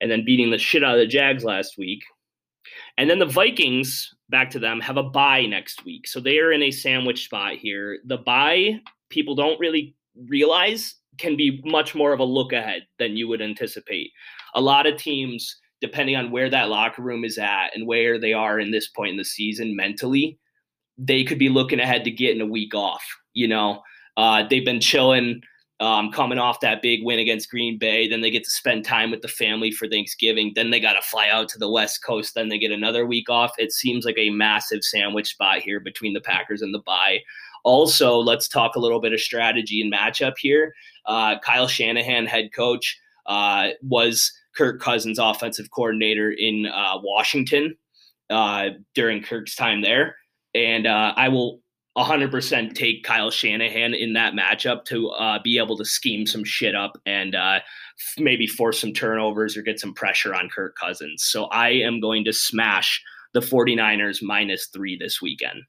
and 0.00 0.08
then 0.08 0.24
beating 0.24 0.52
the 0.52 0.58
shit 0.58 0.84
out 0.84 0.94
of 0.94 1.00
the 1.00 1.06
Jags 1.08 1.42
last 1.42 1.76
week. 1.76 2.04
And 2.96 3.10
then 3.10 3.18
the 3.18 3.26
Vikings, 3.26 4.14
back 4.28 4.50
to 4.50 4.58
them, 4.58 4.80
have 4.80 4.98
a 4.98 5.02
bye 5.02 5.46
next 5.46 5.84
week. 5.84 6.06
So 6.06 6.20
they 6.20 6.38
are 6.38 6.52
in 6.52 6.62
a 6.62 6.70
sandwich 6.70 7.24
spot 7.24 7.54
here. 7.54 7.98
The 8.06 8.18
bye, 8.18 8.80
people 9.10 9.34
don't 9.34 9.58
really 9.58 9.96
realize, 10.28 10.94
can 11.18 11.36
be 11.36 11.60
much 11.64 11.94
more 11.94 12.12
of 12.12 12.20
a 12.20 12.24
look 12.24 12.52
ahead 12.52 12.86
than 12.98 13.16
you 13.16 13.28
would 13.28 13.42
anticipate. 13.42 14.10
A 14.54 14.60
lot 14.60 14.86
of 14.86 14.96
teams, 14.96 15.56
depending 15.80 16.16
on 16.16 16.30
where 16.30 16.50
that 16.50 16.68
locker 16.68 17.02
room 17.02 17.24
is 17.24 17.38
at 17.38 17.74
and 17.74 17.86
where 17.86 18.18
they 18.18 18.32
are 18.32 18.60
in 18.60 18.70
this 18.70 18.88
point 18.88 19.10
in 19.10 19.16
the 19.16 19.24
season 19.24 19.74
mentally, 19.74 20.38
they 21.02 21.24
could 21.24 21.38
be 21.38 21.48
looking 21.48 21.80
ahead 21.80 22.04
to 22.04 22.10
getting 22.10 22.40
a 22.40 22.46
week 22.46 22.74
off. 22.74 23.02
You 23.34 23.48
know, 23.48 23.82
uh, 24.16 24.44
they've 24.48 24.64
been 24.64 24.80
chilling 24.80 25.42
um, 25.80 26.12
coming 26.12 26.38
off 26.38 26.60
that 26.60 26.80
big 26.80 27.00
win 27.02 27.18
against 27.18 27.50
Green 27.50 27.76
Bay. 27.76 28.08
Then 28.08 28.20
they 28.20 28.30
get 28.30 28.44
to 28.44 28.50
spend 28.50 28.84
time 28.84 29.10
with 29.10 29.20
the 29.20 29.28
family 29.28 29.72
for 29.72 29.88
Thanksgiving. 29.88 30.52
Then 30.54 30.70
they 30.70 30.78
got 30.78 30.92
to 30.92 31.02
fly 31.02 31.28
out 31.28 31.48
to 31.50 31.58
the 31.58 31.68
West 31.68 32.04
Coast. 32.04 32.34
Then 32.34 32.48
they 32.48 32.58
get 32.58 32.70
another 32.70 33.04
week 33.04 33.28
off. 33.28 33.52
It 33.58 33.72
seems 33.72 34.04
like 34.04 34.18
a 34.18 34.30
massive 34.30 34.84
sandwich 34.84 35.30
spot 35.30 35.58
here 35.58 35.80
between 35.80 36.12
the 36.12 36.20
Packers 36.20 36.62
and 36.62 36.72
the 36.72 36.82
bye. 36.86 37.18
Also, 37.64 38.18
let's 38.18 38.46
talk 38.46 38.76
a 38.76 38.80
little 38.80 39.00
bit 39.00 39.12
of 39.12 39.20
strategy 39.20 39.80
and 39.80 39.92
matchup 39.92 40.34
here. 40.38 40.72
Uh, 41.06 41.38
Kyle 41.40 41.66
Shanahan, 41.68 42.26
head 42.26 42.50
coach, 42.54 42.96
uh, 43.26 43.70
was 43.82 44.32
Kirk 44.56 44.80
Cousins' 44.80 45.18
offensive 45.18 45.70
coordinator 45.70 46.30
in 46.30 46.66
uh, 46.66 46.98
Washington 47.02 47.76
uh, 48.30 48.70
during 48.94 49.22
Kirk's 49.22 49.56
time 49.56 49.82
there. 49.82 50.16
And 50.54 50.86
uh, 50.86 51.14
I 51.16 51.28
will 51.28 51.60
100% 51.96 52.74
take 52.74 53.04
Kyle 53.04 53.30
Shanahan 53.30 53.92
in 53.94 54.14
that 54.14 54.32
matchup 54.32 54.84
to 54.86 55.08
uh, 55.10 55.38
be 55.42 55.58
able 55.58 55.76
to 55.76 55.84
scheme 55.84 56.26
some 56.26 56.44
shit 56.44 56.74
up 56.74 56.98
and 57.04 57.34
uh, 57.34 57.60
maybe 58.18 58.46
force 58.46 58.80
some 58.80 58.92
turnovers 58.92 59.56
or 59.56 59.62
get 59.62 59.78
some 59.78 59.92
pressure 59.92 60.34
on 60.34 60.48
Kirk 60.48 60.74
Cousins. 60.76 61.24
So 61.24 61.44
I 61.46 61.70
am 61.70 62.00
going 62.00 62.24
to 62.24 62.32
smash 62.32 63.02
the 63.34 63.40
49ers 63.40 64.22
minus 64.22 64.66
three 64.66 64.96
this 64.96 65.20
weekend. 65.20 65.62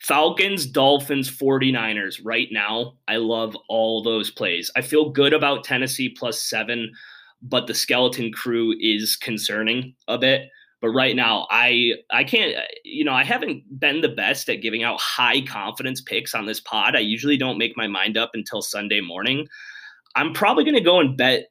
Falcons, 0.00 0.66
Dolphins, 0.66 1.30
49ers 1.30 2.20
right 2.22 2.48
now. 2.50 2.94
I 3.08 3.16
love 3.16 3.56
all 3.68 4.02
those 4.02 4.30
plays. 4.30 4.70
I 4.76 4.82
feel 4.82 5.10
good 5.10 5.32
about 5.32 5.64
Tennessee 5.64 6.10
plus 6.10 6.40
seven, 6.40 6.92
but 7.40 7.66
the 7.66 7.74
skeleton 7.74 8.32
crew 8.32 8.74
is 8.78 9.16
concerning 9.16 9.94
a 10.06 10.18
bit. 10.18 10.48
But 10.80 10.90
right 10.90 11.16
now, 11.16 11.46
I 11.50 11.92
I 12.10 12.24
can't. 12.24 12.56
Uh, 12.56 12.62
you 12.84 13.04
know, 13.04 13.14
I 13.14 13.24
haven't 13.24 13.62
been 13.80 14.02
the 14.02 14.10
best 14.10 14.48
at 14.48 14.62
giving 14.62 14.82
out 14.82 15.00
high 15.00 15.40
confidence 15.42 16.00
picks 16.00 16.34
on 16.34 16.46
this 16.46 16.60
pod. 16.60 16.94
I 16.94 17.00
usually 17.00 17.36
don't 17.36 17.58
make 17.58 17.76
my 17.76 17.86
mind 17.86 18.16
up 18.16 18.30
until 18.34 18.62
Sunday 18.62 19.00
morning. 19.00 19.48
I'm 20.14 20.32
probably 20.32 20.64
going 20.64 20.74
to 20.74 20.80
go 20.80 21.00
and 21.00 21.16
bet 21.16 21.46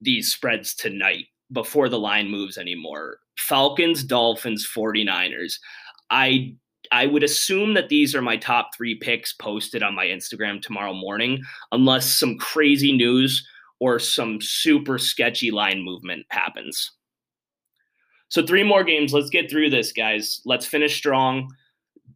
these 0.00 0.32
spreads 0.32 0.74
tonight 0.74 1.26
before 1.52 1.88
the 1.88 1.98
line 1.98 2.30
moves 2.30 2.56
anymore. 2.58 3.18
Falcons, 3.36 4.04
Dolphins, 4.04 4.68
49ers. 4.74 5.54
I 6.10 6.54
I 6.92 7.06
would 7.06 7.22
assume 7.22 7.74
that 7.74 7.88
these 7.88 8.14
are 8.14 8.22
my 8.22 8.36
top 8.36 8.70
3 8.76 8.96
picks 8.96 9.32
posted 9.32 9.82
on 9.82 9.94
my 9.94 10.06
Instagram 10.06 10.60
tomorrow 10.60 10.92
morning 10.92 11.42
unless 11.70 12.18
some 12.18 12.36
crazy 12.38 12.92
news 12.92 13.46
or 13.78 13.98
some 13.98 14.40
super 14.40 14.98
sketchy 14.98 15.50
line 15.50 15.82
movement 15.82 16.26
happens. 16.30 16.90
So 18.30 18.44
three 18.44 18.64
more 18.64 18.84
games. 18.84 19.12
Let's 19.12 19.30
get 19.30 19.50
through 19.50 19.70
this, 19.70 19.92
guys. 19.92 20.40
Let's 20.44 20.66
finish 20.66 20.96
strong. 20.96 21.48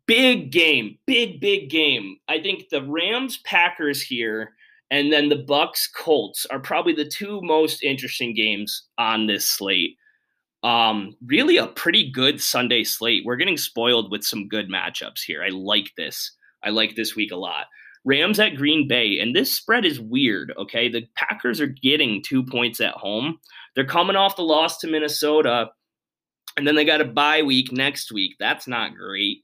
Big 0.07 0.50
game, 0.50 0.98
big 1.07 1.40
big 1.40 1.70
game. 1.70 2.16
I 2.29 2.40
think 2.40 2.68
the 2.70 2.83
Rams 2.83 3.38
Packers 3.44 4.03
here 4.03 4.55
and 4.90 5.12
then 5.12 5.29
the 5.29 5.37
Bucks 5.37 5.88
Colts 5.88 6.46
are 6.46 6.61
probably 6.61 6.94
the 6.94 7.09
two 7.09 7.40
most 7.42 7.83
interesting 7.83 8.35
games 8.35 8.85
on 8.98 9.27
this 9.27 9.48
slate. 9.48 9.96
Um, 10.62 11.16
really 11.27 11.57
a 11.57 11.66
pretty 11.66 12.11
good 12.11 12.40
Sunday 12.40 12.85
slate. 12.85 13.24
We're 13.24 13.37
getting 13.37 13.57
spoiled 13.57 14.11
with 14.11 14.24
some 14.24 14.48
good 14.48 14.70
matchups 14.70 15.22
here. 15.27 15.42
I 15.42 15.48
like 15.48 15.90
this. 15.96 16.33
I 16.62 16.70
like 16.70 16.96
this 16.96 17.16
week 17.16 17.33
a 17.33 17.37
lot. 17.37 17.66
Rams 18.05 18.38
at 18.38 18.57
Green 18.57 18.87
Bay, 18.87 19.18
and 19.18 19.35
this 19.35 19.55
spread 19.55 19.85
is 19.85 19.98
weird. 19.98 20.53
Okay, 20.59 20.88
the 20.88 21.07
Packers 21.16 21.61
are 21.61 21.66
getting 21.66 22.22
two 22.22 22.44
points 22.44 22.81
at 22.81 22.94
home. 22.94 23.38
They're 23.74 23.85
coming 23.85 24.16
off 24.16 24.37
the 24.37 24.42
loss 24.42 24.79
to 24.79 24.87
Minnesota 24.87 25.70
and 26.56 26.66
then 26.66 26.74
they 26.74 26.84
got 26.84 27.00
a 27.00 27.04
bye 27.04 27.42
week 27.42 27.72
next 27.72 28.12
week. 28.12 28.36
That's 28.38 28.66
not 28.66 28.94
great. 28.94 29.38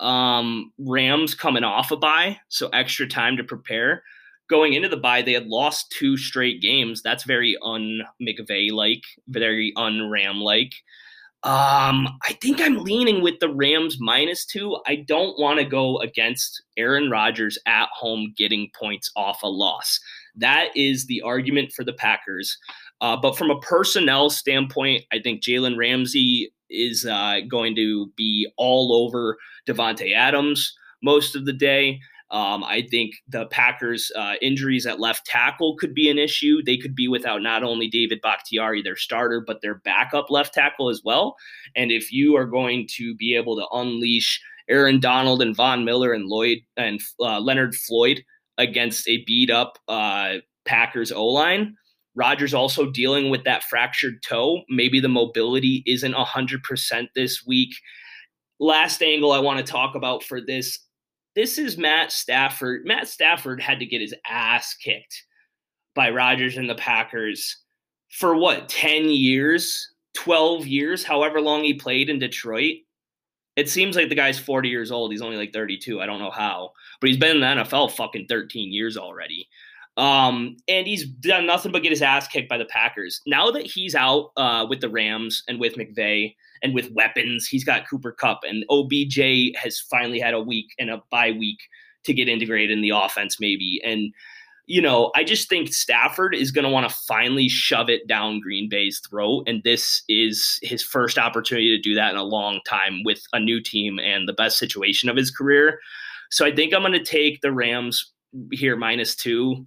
Um, 0.00 0.72
Rams 0.78 1.34
coming 1.34 1.64
off 1.64 1.90
a 1.90 1.96
bye, 1.96 2.38
so 2.48 2.68
extra 2.68 3.06
time 3.06 3.36
to 3.36 3.44
prepare. 3.44 4.02
Going 4.48 4.72
into 4.72 4.88
the 4.88 4.96
bye, 4.96 5.22
they 5.22 5.32
had 5.32 5.46
lost 5.46 5.94
two 5.96 6.16
straight 6.16 6.60
games. 6.60 7.02
That's 7.02 7.24
very 7.24 7.56
un 7.62 8.02
McVay 8.20 8.70
like, 8.70 9.02
very 9.28 9.72
un 9.76 10.10
Ram 10.10 10.40
like. 10.40 10.72
Um, 11.44 12.08
I 12.22 12.34
think 12.40 12.60
I'm 12.60 12.84
leaning 12.84 13.20
with 13.20 13.40
the 13.40 13.52
Rams 13.52 13.98
minus 13.98 14.46
two. 14.46 14.76
I 14.86 14.96
don't 14.96 15.38
want 15.40 15.58
to 15.58 15.64
go 15.64 15.98
against 15.98 16.62
Aaron 16.76 17.10
Rodgers 17.10 17.58
at 17.66 17.88
home 17.92 18.32
getting 18.36 18.70
points 18.78 19.10
off 19.16 19.42
a 19.42 19.48
loss. 19.48 19.98
That 20.36 20.68
is 20.76 21.06
the 21.06 21.20
argument 21.22 21.72
for 21.72 21.82
the 21.84 21.92
Packers. 21.92 22.56
Uh, 23.02 23.16
but 23.16 23.36
from 23.36 23.50
a 23.50 23.60
personnel 23.60 24.30
standpoint, 24.30 25.04
I 25.12 25.18
think 25.18 25.42
Jalen 25.42 25.76
Ramsey 25.76 26.54
is 26.70 27.04
uh, 27.04 27.40
going 27.50 27.74
to 27.76 28.10
be 28.16 28.48
all 28.56 28.94
over 28.94 29.36
Davante 29.68 30.14
Adams 30.14 30.72
most 31.02 31.36
of 31.36 31.44
the 31.44 31.52
day. 31.52 32.00
Um, 32.30 32.64
I 32.64 32.86
think 32.90 33.16
the 33.28 33.44
Packers' 33.46 34.10
uh, 34.16 34.34
injuries 34.40 34.86
at 34.86 35.00
left 35.00 35.26
tackle 35.26 35.76
could 35.76 35.94
be 35.94 36.08
an 36.08 36.16
issue. 36.16 36.62
They 36.62 36.78
could 36.78 36.94
be 36.94 37.08
without 37.08 37.42
not 37.42 37.62
only 37.62 37.88
David 37.88 38.20
Bakhtiari, 38.22 38.80
their 38.80 38.96
starter, 38.96 39.42
but 39.46 39.60
their 39.60 39.74
backup 39.74 40.30
left 40.30 40.54
tackle 40.54 40.88
as 40.88 41.02
well. 41.04 41.36
And 41.76 41.92
if 41.92 42.10
you 42.10 42.36
are 42.36 42.46
going 42.46 42.86
to 42.92 43.14
be 43.16 43.36
able 43.36 43.56
to 43.56 43.66
unleash 43.72 44.40
Aaron 44.68 45.00
Donald 45.00 45.42
and 45.42 45.54
Von 45.54 45.84
Miller 45.84 46.12
and 46.12 46.26
Lloyd 46.26 46.58
and 46.76 47.00
uh, 47.20 47.40
Leonard 47.40 47.74
Floyd 47.74 48.24
against 48.56 49.08
a 49.08 49.22
beat 49.26 49.50
up 49.50 49.78
uh, 49.88 50.36
Packers 50.64 51.12
O 51.12 51.26
line. 51.26 51.76
Rodgers 52.14 52.54
also 52.54 52.90
dealing 52.90 53.30
with 53.30 53.44
that 53.44 53.64
fractured 53.64 54.22
toe. 54.22 54.62
Maybe 54.68 55.00
the 55.00 55.08
mobility 55.08 55.82
isn't 55.86 56.14
100% 56.14 57.08
this 57.14 57.46
week. 57.46 57.74
Last 58.60 59.02
angle 59.02 59.32
I 59.32 59.38
want 59.38 59.64
to 59.64 59.72
talk 59.72 59.94
about 59.94 60.22
for 60.22 60.40
this 60.40 60.78
this 61.34 61.56
is 61.56 61.78
Matt 61.78 62.12
Stafford. 62.12 62.82
Matt 62.84 63.08
Stafford 63.08 63.60
had 63.60 63.78
to 63.78 63.86
get 63.86 64.02
his 64.02 64.14
ass 64.28 64.74
kicked 64.74 65.24
by 65.94 66.10
Rodgers 66.10 66.58
and 66.58 66.68
the 66.68 66.74
Packers 66.74 67.56
for 68.10 68.36
what, 68.36 68.68
10 68.68 69.08
years, 69.08 69.94
12 70.14 70.66
years, 70.66 71.04
however 71.04 71.40
long 71.40 71.64
he 71.64 71.74
played 71.74 72.10
in 72.10 72.18
Detroit. 72.18 72.76
It 73.56 73.68
seems 73.68 73.96
like 73.96 74.08
the 74.08 74.14
guy's 74.14 74.38
40 74.38 74.68
years 74.68 74.90
old. 74.90 75.10
He's 75.10 75.22
only 75.22 75.36
like 75.36 75.52
32. 75.52 76.00
I 76.00 76.06
don't 76.06 76.18
know 76.18 76.30
how, 76.30 76.72
but 77.00 77.08
he's 77.08 77.18
been 77.18 77.36
in 77.36 77.40
the 77.40 77.62
NFL 77.62 77.92
fucking 77.92 78.26
13 78.28 78.72
years 78.72 78.96
already. 78.96 79.48
Um, 79.96 80.56
and 80.68 80.86
he's 80.86 81.06
done 81.06 81.46
nothing 81.46 81.70
but 81.70 81.82
get 81.82 81.92
his 81.92 82.02
ass 82.02 82.26
kicked 82.26 82.48
by 82.48 82.58
the 82.58 82.64
Packers. 82.64 83.20
Now 83.26 83.50
that 83.50 83.66
he's 83.66 83.94
out 83.94 84.30
uh, 84.36 84.66
with 84.68 84.80
the 84.80 84.88
Rams 84.88 85.42
and 85.48 85.60
with 85.60 85.76
McVay 85.76 86.34
and 86.62 86.74
with 86.74 86.90
weapons, 86.92 87.46
he's 87.46 87.64
got 87.64 87.88
Cooper 87.88 88.12
Kupp 88.12 88.40
and 88.44 88.64
OBJ 88.70 89.54
has 89.56 89.78
finally 89.78 90.18
had 90.18 90.34
a 90.34 90.40
week 90.40 90.72
and 90.78 90.90
a 90.90 91.02
bye 91.10 91.32
week 91.32 91.58
to 92.04 92.14
get 92.14 92.28
integrated 92.28 92.70
in 92.70 92.80
the 92.80 92.90
offense, 92.90 93.38
maybe. 93.38 93.80
And 93.84 94.12
you 94.66 94.80
know, 94.80 95.10
I 95.16 95.24
just 95.24 95.48
think 95.48 95.72
Stafford 95.72 96.34
is 96.34 96.52
going 96.52 96.64
to 96.64 96.70
want 96.70 96.88
to 96.88 96.96
finally 97.08 97.48
shove 97.48 97.90
it 97.90 98.06
down 98.06 98.40
Green 98.40 98.68
Bay's 98.68 99.00
throat. 99.00 99.42
And 99.46 99.60
this 99.64 100.02
is 100.08 100.58
his 100.62 100.82
first 100.82 101.18
opportunity 101.18 101.76
to 101.76 101.82
do 101.82 101.94
that 101.96 102.12
in 102.12 102.16
a 102.16 102.22
long 102.22 102.60
time 102.66 103.02
with 103.04 103.20
a 103.32 103.40
new 103.40 103.60
team 103.60 103.98
and 103.98 104.28
the 104.28 104.32
best 104.32 104.58
situation 104.58 105.08
of 105.08 105.16
his 105.16 105.32
career. 105.32 105.80
So 106.30 106.46
I 106.46 106.54
think 106.54 106.72
I'm 106.72 106.82
going 106.82 106.92
to 106.92 107.04
take 107.04 107.40
the 107.40 107.52
Rams 107.52 108.12
here 108.52 108.76
minus 108.76 109.16
two 109.16 109.66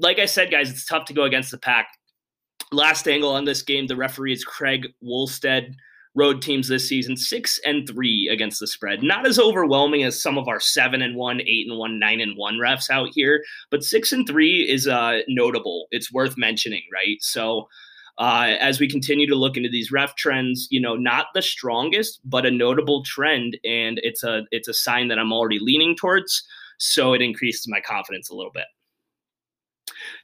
like 0.00 0.18
I 0.18 0.26
said, 0.26 0.50
guys, 0.50 0.70
it's 0.70 0.86
tough 0.86 1.04
to 1.06 1.14
go 1.14 1.24
against 1.24 1.50
the 1.50 1.58
pack. 1.58 1.88
Last 2.72 3.06
angle 3.06 3.30
on 3.30 3.44
this 3.44 3.62
game, 3.62 3.86
the 3.86 3.96
referee 3.96 4.32
is 4.32 4.44
Craig 4.44 4.88
Wrolstad. 5.04 5.74
Road 6.16 6.42
teams 6.42 6.66
this 6.66 6.88
season 6.88 7.16
six 7.16 7.60
and 7.64 7.86
three 7.86 8.28
against 8.32 8.58
the 8.58 8.66
spread. 8.66 9.00
Not 9.00 9.28
as 9.28 9.38
overwhelming 9.38 10.02
as 10.02 10.20
some 10.20 10.38
of 10.38 10.48
our 10.48 10.58
seven 10.58 11.02
and 11.02 11.14
one, 11.14 11.40
eight 11.42 11.68
and 11.68 11.78
one, 11.78 12.00
nine 12.00 12.20
and 12.20 12.36
one 12.36 12.56
refs 12.56 12.90
out 12.90 13.10
here, 13.12 13.44
but 13.70 13.84
six 13.84 14.10
and 14.10 14.26
three 14.26 14.68
is 14.68 14.88
uh, 14.88 15.20
notable. 15.28 15.86
It's 15.92 16.12
worth 16.12 16.36
mentioning, 16.36 16.82
right? 16.92 17.18
So 17.20 17.68
uh, 18.18 18.56
as 18.58 18.80
we 18.80 18.88
continue 18.88 19.28
to 19.28 19.36
look 19.36 19.56
into 19.56 19.68
these 19.68 19.92
ref 19.92 20.16
trends, 20.16 20.66
you 20.70 20.80
know, 20.80 20.96
not 20.96 21.26
the 21.32 21.42
strongest, 21.42 22.20
but 22.24 22.44
a 22.44 22.50
notable 22.50 23.04
trend, 23.04 23.56
and 23.64 24.00
it's 24.02 24.24
a 24.24 24.42
it's 24.50 24.68
a 24.68 24.74
sign 24.74 25.08
that 25.08 25.18
I'm 25.18 25.32
already 25.32 25.60
leaning 25.60 25.94
towards. 25.94 26.44
So 26.78 27.12
it 27.14 27.22
increases 27.22 27.68
my 27.68 27.80
confidence 27.80 28.30
a 28.30 28.34
little 28.34 28.52
bit. 28.52 28.66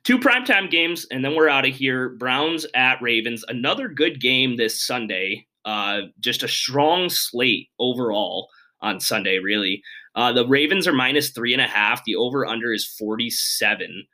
Two 0.07 0.21
primetime 0.21 0.71
games, 0.71 1.05
and 1.11 1.25
then 1.25 1.35
we're 1.35 1.49
out 1.49 1.67
of 1.67 1.75
here. 1.75 2.11
Browns 2.11 2.65
at 2.77 3.03
Ravens. 3.03 3.45
Another 3.49 3.89
good 3.89 4.21
game 4.21 4.55
this 4.55 4.81
Sunday. 4.81 5.49
Uh, 5.65 6.03
just 6.21 6.45
a 6.45 6.49
strong 6.49 7.09
slate 7.11 7.71
overall 7.81 8.49
on 8.81 9.01
Sunday, 9.01 9.41
really. 9.41 9.83
Uh, 10.15 10.33
the 10.33 10.47
Ravens 10.47 10.87
are 10.87 10.93
minus 10.93 11.31
three 11.31 11.53
and 11.53 11.61
a 11.61 11.67
half. 11.67 12.05
The 12.05 12.15
over 12.15 12.47
under 12.47 12.73
is 12.73 12.87
47. 12.87 14.07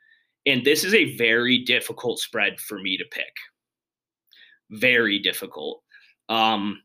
And 0.47 0.65
this 0.65 0.83
is 0.83 0.95
a 0.95 1.15
very 1.15 1.59
difficult 1.59 2.17
spread 2.17 2.59
for 2.59 2.79
me 2.79 2.97
to 2.97 3.05
pick. 3.11 3.35
Very 4.71 5.19
difficult. 5.19 5.83
Um, 6.27 6.81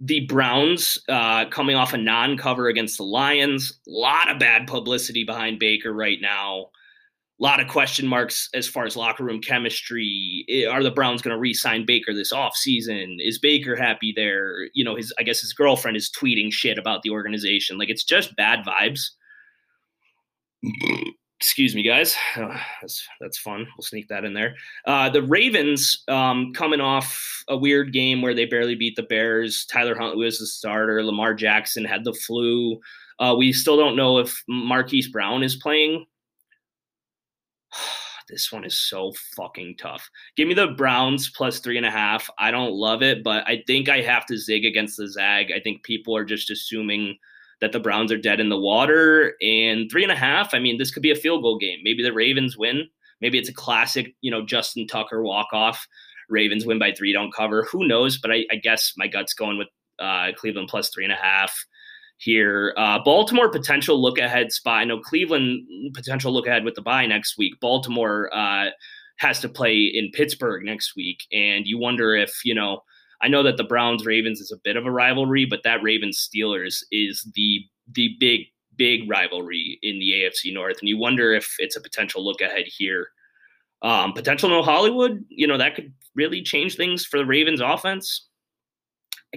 the 0.00 0.20
Browns 0.20 0.96
uh, 1.10 1.50
coming 1.50 1.76
off 1.76 1.92
a 1.92 1.98
non 1.98 2.38
cover 2.38 2.68
against 2.68 2.96
the 2.96 3.04
Lions. 3.04 3.78
A 3.86 3.90
lot 3.90 4.30
of 4.30 4.38
bad 4.38 4.66
publicity 4.66 5.24
behind 5.24 5.58
Baker 5.58 5.92
right 5.92 6.18
now 6.18 6.70
a 7.38 7.42
lot 7.42 7.60
of 7.60 7.68
question 7.68 8.06
marks 8.06 8.48
as 8.54 8.66
far 8.66 8.86
as 8.86 8.96
locker 8.96 9.24
room 9.24 9.40
chemistry. 9.40 10.66
Are 10.70 10.82
the 10.82 10.90
Browns 10.90 11.20
going 11.20 11.34
to 11.34 11.40
re-sign 11.40 11.84
Baker 11.84 12.14
this 12.14 12.32
offseason? 12.32 13.16
Is 13.18 13.38
Baker 13.38 13.76
happy 13.76 14.12
there? 14.16 14.68
You 14.72 14.84
know, 14.84 14.96
his 14.96 15.12
I 15.18 15.22
guess 15.22 15.40
his 15.40 15.52
girlfriend 15.52 15.96
is 15.96 16.10
tweeting 16.10 16.52
shit 16.52 16.78
about 16.78 17.02
the 17.02 17.10
organization. 17.10 17.76
Like 17.78 17.90
it's 17.90 18.04
just 18.04 18.36
bad 18.36 18.64
vibes. 18.64 19.00
Excuse 21.38 21.74
me, 21.74 21.82
guys. 21.82 22.16
Oh, 22.38 22.58
that's 22.80 23.06
that's 23.20 23.36
fun. 23.36 23.66
We'll 23.76 23.82
sneak 23.82 24.08
that 24.08 24.24
in 24.24 24.32
there. 24.32 24.54
Uh, 24.86 25.10
the 25.10 25.22
Ravens 25.22 26.02
um, 26.08 26.54
coming 26.54 26.80
off 26.80 27.44
a 27.48 27.56
weird 27.56 27.92
game 27.92 28.22
where 28.22 28.32
they 28.32 28.46
barely 28.46 28.74
beat 28.74 28.96
the 28.96 29.02
Bears. 29.02 29.66
Tyler 29.66 29.94
Huntley 29.94 30.24
was 30.24 30.38
the 30.38 30.46
starter. 30.46 31.04
Lamar 31.04 31.34
Jackson 31.34 31.84
had 31.84 32.04
the 32.04 32.14
flu. 32.14 32.80
Uh, 33.18 33.34
we 33.36 33.52
still 33.52 33.76
don't 33.76 33.96
know 33.96 34.16
if 34.18 34.42
Marquise 34.48 35.08
Brown 35.08 35.42
is 35.42 35.56
playing 35.56 36.06
this 38.28 38.50
one 38.50 38.64
is 38.64 38.78
so 38.78 39.12
fucking 39.36 39.76
tough. 39.78 40.08
Give 40.36 40.48
me 40.48 40.54
the 40.54 40.68
Browns 40.68 41.30
plus 41.30 41.60
three 41.60 41.76
and 41.76 41.86
a 41.86 41.90
half. 41.90 42.28
I 42.38 42.50
don't 42.50 42.72
love 42.72 43.02
it, 43.02 43.22
but 43.22 43.46
I 43.46 43.62
think 43.66 43.88
I 43.88 44.00
have 44.00 44.26
to 44.26 44.38
zig 44.38 44.64
against 44.64 44.96
the 44.96 45.08
Zag. 45.08 45.52
I 45.54 45.60
think 45.60 45.82
people 45.82 46.16
are 46.16 46.24
just 46.24 46.50
assuming 46.50 47.18
that 47.60 47.72
the 47.72 47.80
Browns 47.80 48.12
are 48.12 48.18
dead 48.18 48.40
in 48.40 48.48
the 48.48 48.58
water. 48.58 49.34
And 49.40 49.90
three 49.90 50.02
and 50.02 50.12
a 50.12 50.16
half, 50.16 50.54
I 50.54 50.58
mean, 50.58 50.78
this 50.78 50.90
could 50.90 51.02
be 51.02 51.10
a 51.10 51.16
field 51.16 51.42
goal 51.42 51.58
game. 51.58 51.78
Maybe 51.82 52.02
the 52.02 52.12
Ravens 52.12 52.56
win. 52.56 52.88
Maybe 53.20 53.38
it's 53.38 53.48
a 53.48 53.54
classic, 53.54 54.14
you 54.20 54.30
know, 54.30 54.44
Justin 54.44 54.86
Tucker 54.86 55.22
walk 55.22 55.48
off. 55.52 55.86
Ravens 56.28 56.66
win 56.66 56.78
by 56.78 56.92
three, 56.92 57.12
don't 57.12 57.32
cover. 57.32 57.66
Who 57.70 57.86
knows? 57.86 58.18
But 58.18 58.32
I, 58.32 58.44
I 58.50 58.56
guess 58.56 58.92
my 58.96 59.06
gut's 59.06 59.32
going 59.32 59.58
with 59.58 59.68
uh, 59.98 60.32
Cleveland 60.36 60.68
plus 60.68 60.90
three 60.90 61.04
and 61.04 61.12
a 61.12 61.16
half 61.16 61.54
here. 62.18 62.74
Uh, 62.76 62.98
Baltimore 63.04 63.50
potential 63.50 64.00
look 64.00 64.18
ahead 64.18 64.52
spot. 64.52 64.78
I 64.78 64.84
know 64.84 65.00
Cleveland 65.00 65.66
potential 65.94 66.32
look 66.32 66.46
ahead 66.46 66.64
with 66.64 66.74
the 66.74 66.82
bye 66.82 67.06
next 67.06 67.36
week. 67.38 67.54
Baltimore 67.60 68.30
uh, 68.34 68.70
has 69.18 69.40
to 69.40 69.48
play 69.48 69.78
in 69.82 70.10
Pittsburgh 70.12 70.64
next 70.64 70.94
week, 70.96 71.20
and 71.32 71.66
you 71.66 71.78
wonder 71.78 72.14
if 72.14 72.44
you 72.44 72.54
know. 72.54 72.82
I 73.22 73.28
know 73.28 73.42
that 73.44 73.56
the 73.56 73.64
Browns 73.64 74.04
Ravens 74.04 74.42
is 74.42 74.52
a 74.52 74.60
bit 74.62 74.76
of 74.76 74.84
a 74.84 74.90
rivalry, 74.90 75.46
but 75.46 75.62
that 75.64 75.82
Ravens 75.82 76.28
Steelers 76.28 76.82
is 76.92 77.26
the 77.34 77.64
the 77.92 78.14
big 78.20 78.42
big 78.76 79.08
rivalry 79.08 79.78
in 79.82 79.98
the 79.98 80.12
AFC 80.12 80.52
North, 80.52 80.76
and 80.80 80.88
you 80.88 80.98
wonder 80.98 81.32
if 81.32 81.54
it's 81.58 81.76
a 81.76 81.80
potential 81.80 82.24
look 82.24 82.42
ahead 82.42 82.66
here. 82.66 83.08
Um, 83.82 84.12
potential 84.12 84.50
no 84.50 84.62
Hollywood, 84.62 85.24
you 85.28 85.46
know 85.46 85.58
that 85.58 85.74
could 85.74 85.92
really 86.14 86.42
change 86.42 86.76
things 86.76 87.04
for 87.04 87.18
the 87.18 87.26
Ravens 87.26 87.60
offense. 87.60 88.26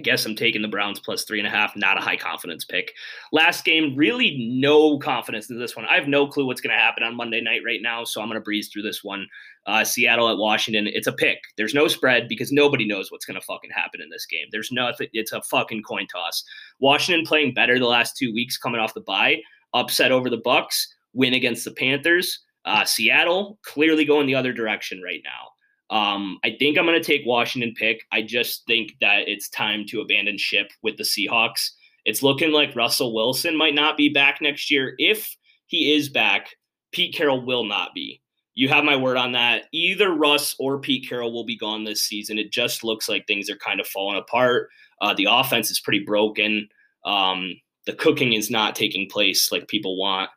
I 0.00 0.02
guess 0.02 0.24
I'm 0.24 0.34
taking 0.34 0.62
the 0.62 0.68
Browns 0.68 0.98
plus 0.98 1.24
three 1.24 1.40
and 1.40 1.46
a 1.46 1.50
half. 1.50 1.76
Not 1.76 1.98
a 1.98 2.00
high 2.00 2.16
confidence 2.16 2.64
pick. 2.64 2.94
Last 3.32 3.66
game, 3.66 3.94
really 3.94 4.48
no 4.50 4.98
confidence 4.98 5.50
in 5.50 5.58
this 5.58 5.76
one. 5.76 5.84
I 5.84 5.96
have 5.96 6.08
no 6.08 6.26
clue 6.26 6.46
what's 6.46 6.62
going 6.62 6.74
to 6.74 6.82
happen 6.82 7.02
on 7.02 7.18
Monday 7.18 7.42
night 7.42 7.60
right 7.66 7.82
now, 7.82 8.04
so 8.04 8.22
I'm 8.22 8.28
going 8.28 8.40
to 8.40 8.42
breeze 8.42 8.70
through 8.72 8.80
this 8.80 9.04
one. 9.04 9.26
Uh, 9.66 9.84
Seattle 9.84 10.30
at 10.30 10.38
Washington. 10.38 10.86
It's 10.86 11.06
a 11.06 11.12
pick. 11.12 11.36
There's 11.58 11.74
no 11.74 11.86
spread 11.86 12.28
because 12.28 12.50
nobody 12.50 12.88
knows 12.88 13.12
what's 13.12 13.26
going 13.26 13.38
to 13.38 13.44
fucking 13.44 13.72
happen 13.74 14.00
in 14.00 14.08
this 14.08 14.24
game. 14.24 14.46
There's 14.50 14.72
nothing. 14.72 15.08
It's 15.12 15.32
a 15.32 15.42
fucking 15.42 15.82
coin 15.82 16.06
toss. 16.06 16.42
Washington 16.78 17.26
playing 17.26 17.52
better 17.52 17.78
the 17.78 17.84
last 17.84 18.16
two 18.16 18.32
weeks 18.32 18.56
coming 18.56 18.80
off 18.80 18.94
the 18.94 19.02
bye. 19.02 19.42
Upset 19.74 20.12
over 20.12 20.30
the 20.30 20.40
Bucks. 20.42 20.94
Win 21.12 21.34
against 21.34 21.66
the 21.66 21.72
Panthers. 21.72 22.38
Uh, 22.64 22.86
Seattle 22.86 23.58
clearly 23.66 24.06
going 24.06 24.26
the 24.26 24.34
other 24.34 24.54
direction 24.54 25.02
right 25.02 25.20
now. 25.24 25.50
Um, 25.90 26.38
I 26.44 26.56
think 26.58 26.78
I'm 26.78 26.86
going 26.86 27.00
to 27.00 27.04
take 27.04 27.26
Washington 27.26 27.74
pick. 27.76 28.04
I 28.12 28.22
just 28.22 28.64
think 28.66 28.94
that 29.00 29.24
it's 29.26 29.48
time 29.48 29.84
to 29.88 30.00
abandon 30.00 30.38
ship 30.38 30.70
with 30.82 30.96
the 30.96 31.02
Seahawks. 31.02 31.70
It's 32.04 32.22
looking 32.22 32.52
like 32.52 32.76
Russell 32.76 33.14
Wilson 33.14 33.56
might 33.56 33.74
not 33.74 33.96
be 33.96 34.08
back 34.08 34.38
next 34.40 34.70
year. 34.70 34.94
If 34.98 35.36
he 35.66 35.92
is 35.92 36.08
back, 36.08 36.50
Pete 36.92 37.14
Carroll 37.14 37.44
will 37.44 37.64
not 37.64 37.92
be. 37.94 38.22
You 38.54 38.68
have 38.68 38.84
my 38.84 38.96
word 38.96 39.16
on 39.16 39.32
that. 39.32 39.64
Either 39.72 40.12
Russ 40.12 40.54
or 40.58 40.80
Pete 40.80 41.08
Carroll 41.08 41.32
will 41.32 41.44
be 41.44 41.56
gone 41.56 41.84
this 41.84 42.02
season. 42.02 42.38
It 42.38 42.52
just 42.52 42.84
looks 42.84 43.08
like 43.08 43.26
things 43.26 43.48
are 43.48 43.56
kind 43.56 43.80
of 43.80 43.86
falling 43.86 44.18
apart. 44.18 44.68
Uh, 45.00 45.14
the 45.14 45.26
offense 45.30 45.70
is 45.70 45.80
pretty 45.80 46.04
broken. 46.04 46.68
Um, 47.04 47.54
the 47.86 47.94
cooking 47.94 48.32
is 48.32 48.50
not 48.50 48.74
taking 48.74 49.08
place 49.08 49.50
like 49.50 49.68
people 49.68 49.98
want. 49.98 50.30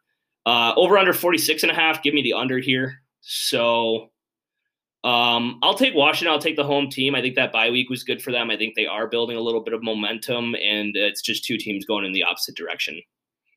Uh, 0.46 0.74
over 0.78 0.98
under 0.98 1.14
46 1.14 1.64
and 1.64 1.72
a 1.72 1.76
half. 1.76 2.04
Give 2.04 2.14
me 2.14 2.22
the 2.22 2.34
under 2.34 2.60
here. 2.60 3.02
So 3.22 4.12
um, 5.04 5.60
I'll 5.62 5.74
take 5.74 5.94
Washington. 5.94 6.34
I'll 6.34 6.40
take 6.40 6.56
the 6.56 6.64
home 6.64 6.90
team. 6.90 7.14
I 7.14 7.22
think 7.22 7.36
that 7.36 7.52
bye 7.52 7.70
week 7.70 7.90
was 7.90 8.04
good 8.04 8.22
for 8.22 8.32
them. 8.32 8.50
I 8.50 8.56
think 8.58 8.76
they 8.76 8.86
are 8.86 9.08
building 9.08 9.36
a 9.36 9.42
little 9.42 9.62
bit 9.62 9.74
of 9.74 9.84
momentum, 9.84 10.56
and 10.56 10.96
it's 10.96 11.22
just 11.22 11.44
two 11.44 11.58
teams 11.58 11.86
going 11.86 12.06
in 12.06 12.14
the 12.14 12.24
opposite 12.24 12.56
direction. 12.56 13.02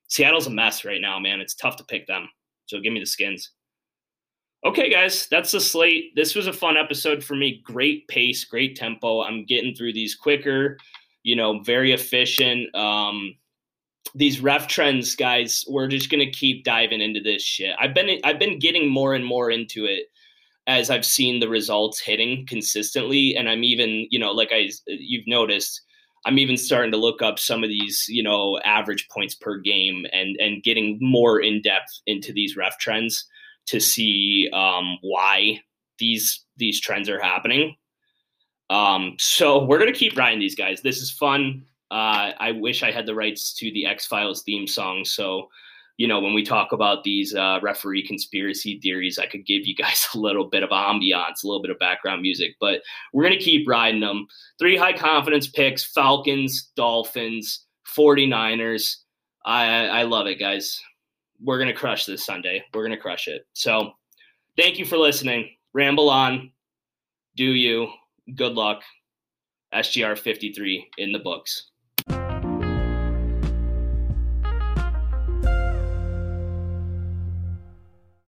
Seattle's 0.09 0.49
a 0.49 0.51
mess 0.51 0.85
right 0.85 1.01
now, 1.01 1.19
man. 1.21 1.41
It's 1.41 1.55
tough 1.55 1.77
to 1.77 1.85
pick 1.85 2.07
them. 2.07 2.29
So 2.67 2.81
give 2.81 2.93
me 2.93 3.01
the 3.01 3.07
skins. 3.07 3.53
Okay, 4.65 4.91
guys, 4.91 5.29
that's 5.31 5.53
the 5.53 5.61
slate. 5.61 6.17
This 6.17 6.35
was 6.35 6.49
a 6.49 6.53
fun 6.53 6.77
episode 6.77 7.23
for 7.23 7.37
me. 7.37 7.63
Great 7.65 8.09
pace, 8.09 8.45
great 8.45 8.75
tempo. 8.75 9.23
I'm 9.23 9.45
getting 9.45 9.75
through 9.75 9.93
these 9.93 10.17
quicker, 10.17 10.79
you 11.23 11.37
know, 11.37 11.61
very 11.61 11.93
efficient. 11.93 12.75
Um, 12.75 13.37
these 14.17 14.41
ref 14.41 14.67
trends, 14.67 15.15
guys, 15.15 15.65
we're 15.69 15.87
just 15.87 16.11
gonna 16.11 16.31
keep 16.31 16.65
diving 16.65 17.01
into 17.01 17.21
this 17.21 17.43
shit. 17.43 17.77
I've 17.79 17.95
been 17.95 18.19
I've 18.25 18.41
been 18.41 18.59
getting 18.59 18.89
more 18.89 19.15
and 19.15 19.25
more 19.25 19.53
into 19.53 19.85
it 19.85 20.07
as 20.67 20.91
I've 20.91 21.05
seen 21.05 21.41
the 21.41 21.49
results 21.49 22.01
hitting 22.01 22.47
consistently, 22.47 23.37
and 23.37 23.49
I'm 23.49 23.65
even, 23.65 24.07
you 24.11 24.19
know, 24.19 24.33
like 24.33 24.51
I 24.53 24.71
you've 24.87 25.27
noticed, 25.27 25.81
I'm 26.25 26.39
even 26.39 26.57
starting 26.57 26.91
to 26.93 26.97
look 26.99 27.23
up 27.23 27.39
some 27.39 27.63
of 27.63 27.71
these, 27.71 28.07
you 28.09 28.23
know, 28.23 28.59
average 28.65 29.09
points 29.09 29.35
per 29.35 29.59
game 29.59 30.07
and 30.13 30.37
and 30.41 30.63
getting 30.63 30.99
more 31.01 31.41
in 31.41 31.63
depth 31.63 32.01
into 32.07 32.33
these 32.33 32.57
ref 32.57 32.79
trends 32.79 33.25
to 33.67 33.81
see 33.81 34.49
um, 34.53 34.99
why 35.03 35.61
these 35.99 36.45
these 36.57 36.81
trends 36.81 37.09
are 37.09 37.21
happening. 37.21 37.77
Um, 38.71 39.15
so 39.19 39.65
we're 39.65 39.79
gonna 39.79 39.93
keep 39.93 40.17
riding 40.17 40.41
these 40.41 40.57
guys. 40.57 40.81
This 40.83 40.99
is 40.99 41.11
fun. 41.11 41.65
Uh, 41.91 42.33
I 42.39 42.51
wish 42.53 42.83
I 42.83 42.91
had 42.91 43.07
the 43.07 43.15
rights 43.15 43.55
to 43.55 43.71
the 43.71 43.87
X 43.87 44.07
Files 44.07 44.43
theme 44.43 44.67
song. 44.67 45.05
So, 45.05 45.49
you 45.97 46.07
know, 46.07 46.21
when 46.21 46.35
we 46.35 46.43
talk 46.43 46.73
about 46.73 47.05
these 47.05 47.35
uh, 47.35 47.59
referee 47.63 48.07
conspiracy 48.07 48.79
theories, 48.83 49.19
I 49.19 49.27
could 49.27 49.47
give 49.47 49.67
you 49.67 49.75
guys 49.75 50.07
a 50.15 50.19
little 50.19 50.45
bit 50.45 50.63
of 50.63 50.71
ambiance, 50.71 51.43
a 51.43 51.47
little 51.47 51.63
bit 51.63 51.71
of 51.71 51.79
background 51.79 52.23
music. 52.23 52.57
But 52.61 52.83
we're 53.13 53.23
gonna 53.23 53.37
keep 53.37 53.69
riding 53.69 54.01
them. 54.01 54.27
Three 54.59 54.77
high 54.77 54.93
confidence 54.93 55.47
picks: 55.47 55.85
Falcons, 55.85 56.71
Dolphins, 56.77 57.67
49ers. 57.97 58.97
I 59.45 59.87
I 59.87 60.03
love 60.03 60.27
it, 60.27 60.39
guys. 60.39 60.81
We're 61.41 61.59
gonna 61.59 61.75
crush 61.75 62.05
this 62.05 62.25
Sunday. 62.25 62.65
We're 62.75 62.85
gonna 62.85 62.97
crush 62.97 63.29
it. 63.29 63.47
So, 63.55 63.93
thank 64.57 64.79
you 64.79 64.85
for 64.85 64.99
listening. 64.99 65.51
Ramble 65.73 66.11
on. 66.11 66.51
Do 67.37 67.45
you? 67.45 67.89
Good 68.35 68.55
luck. 68.55 68.83
SGR 69.75 70.19
53 70.19 70.89
in 70.99 71.13
the 71.13 71.19
books. 71.19 71.71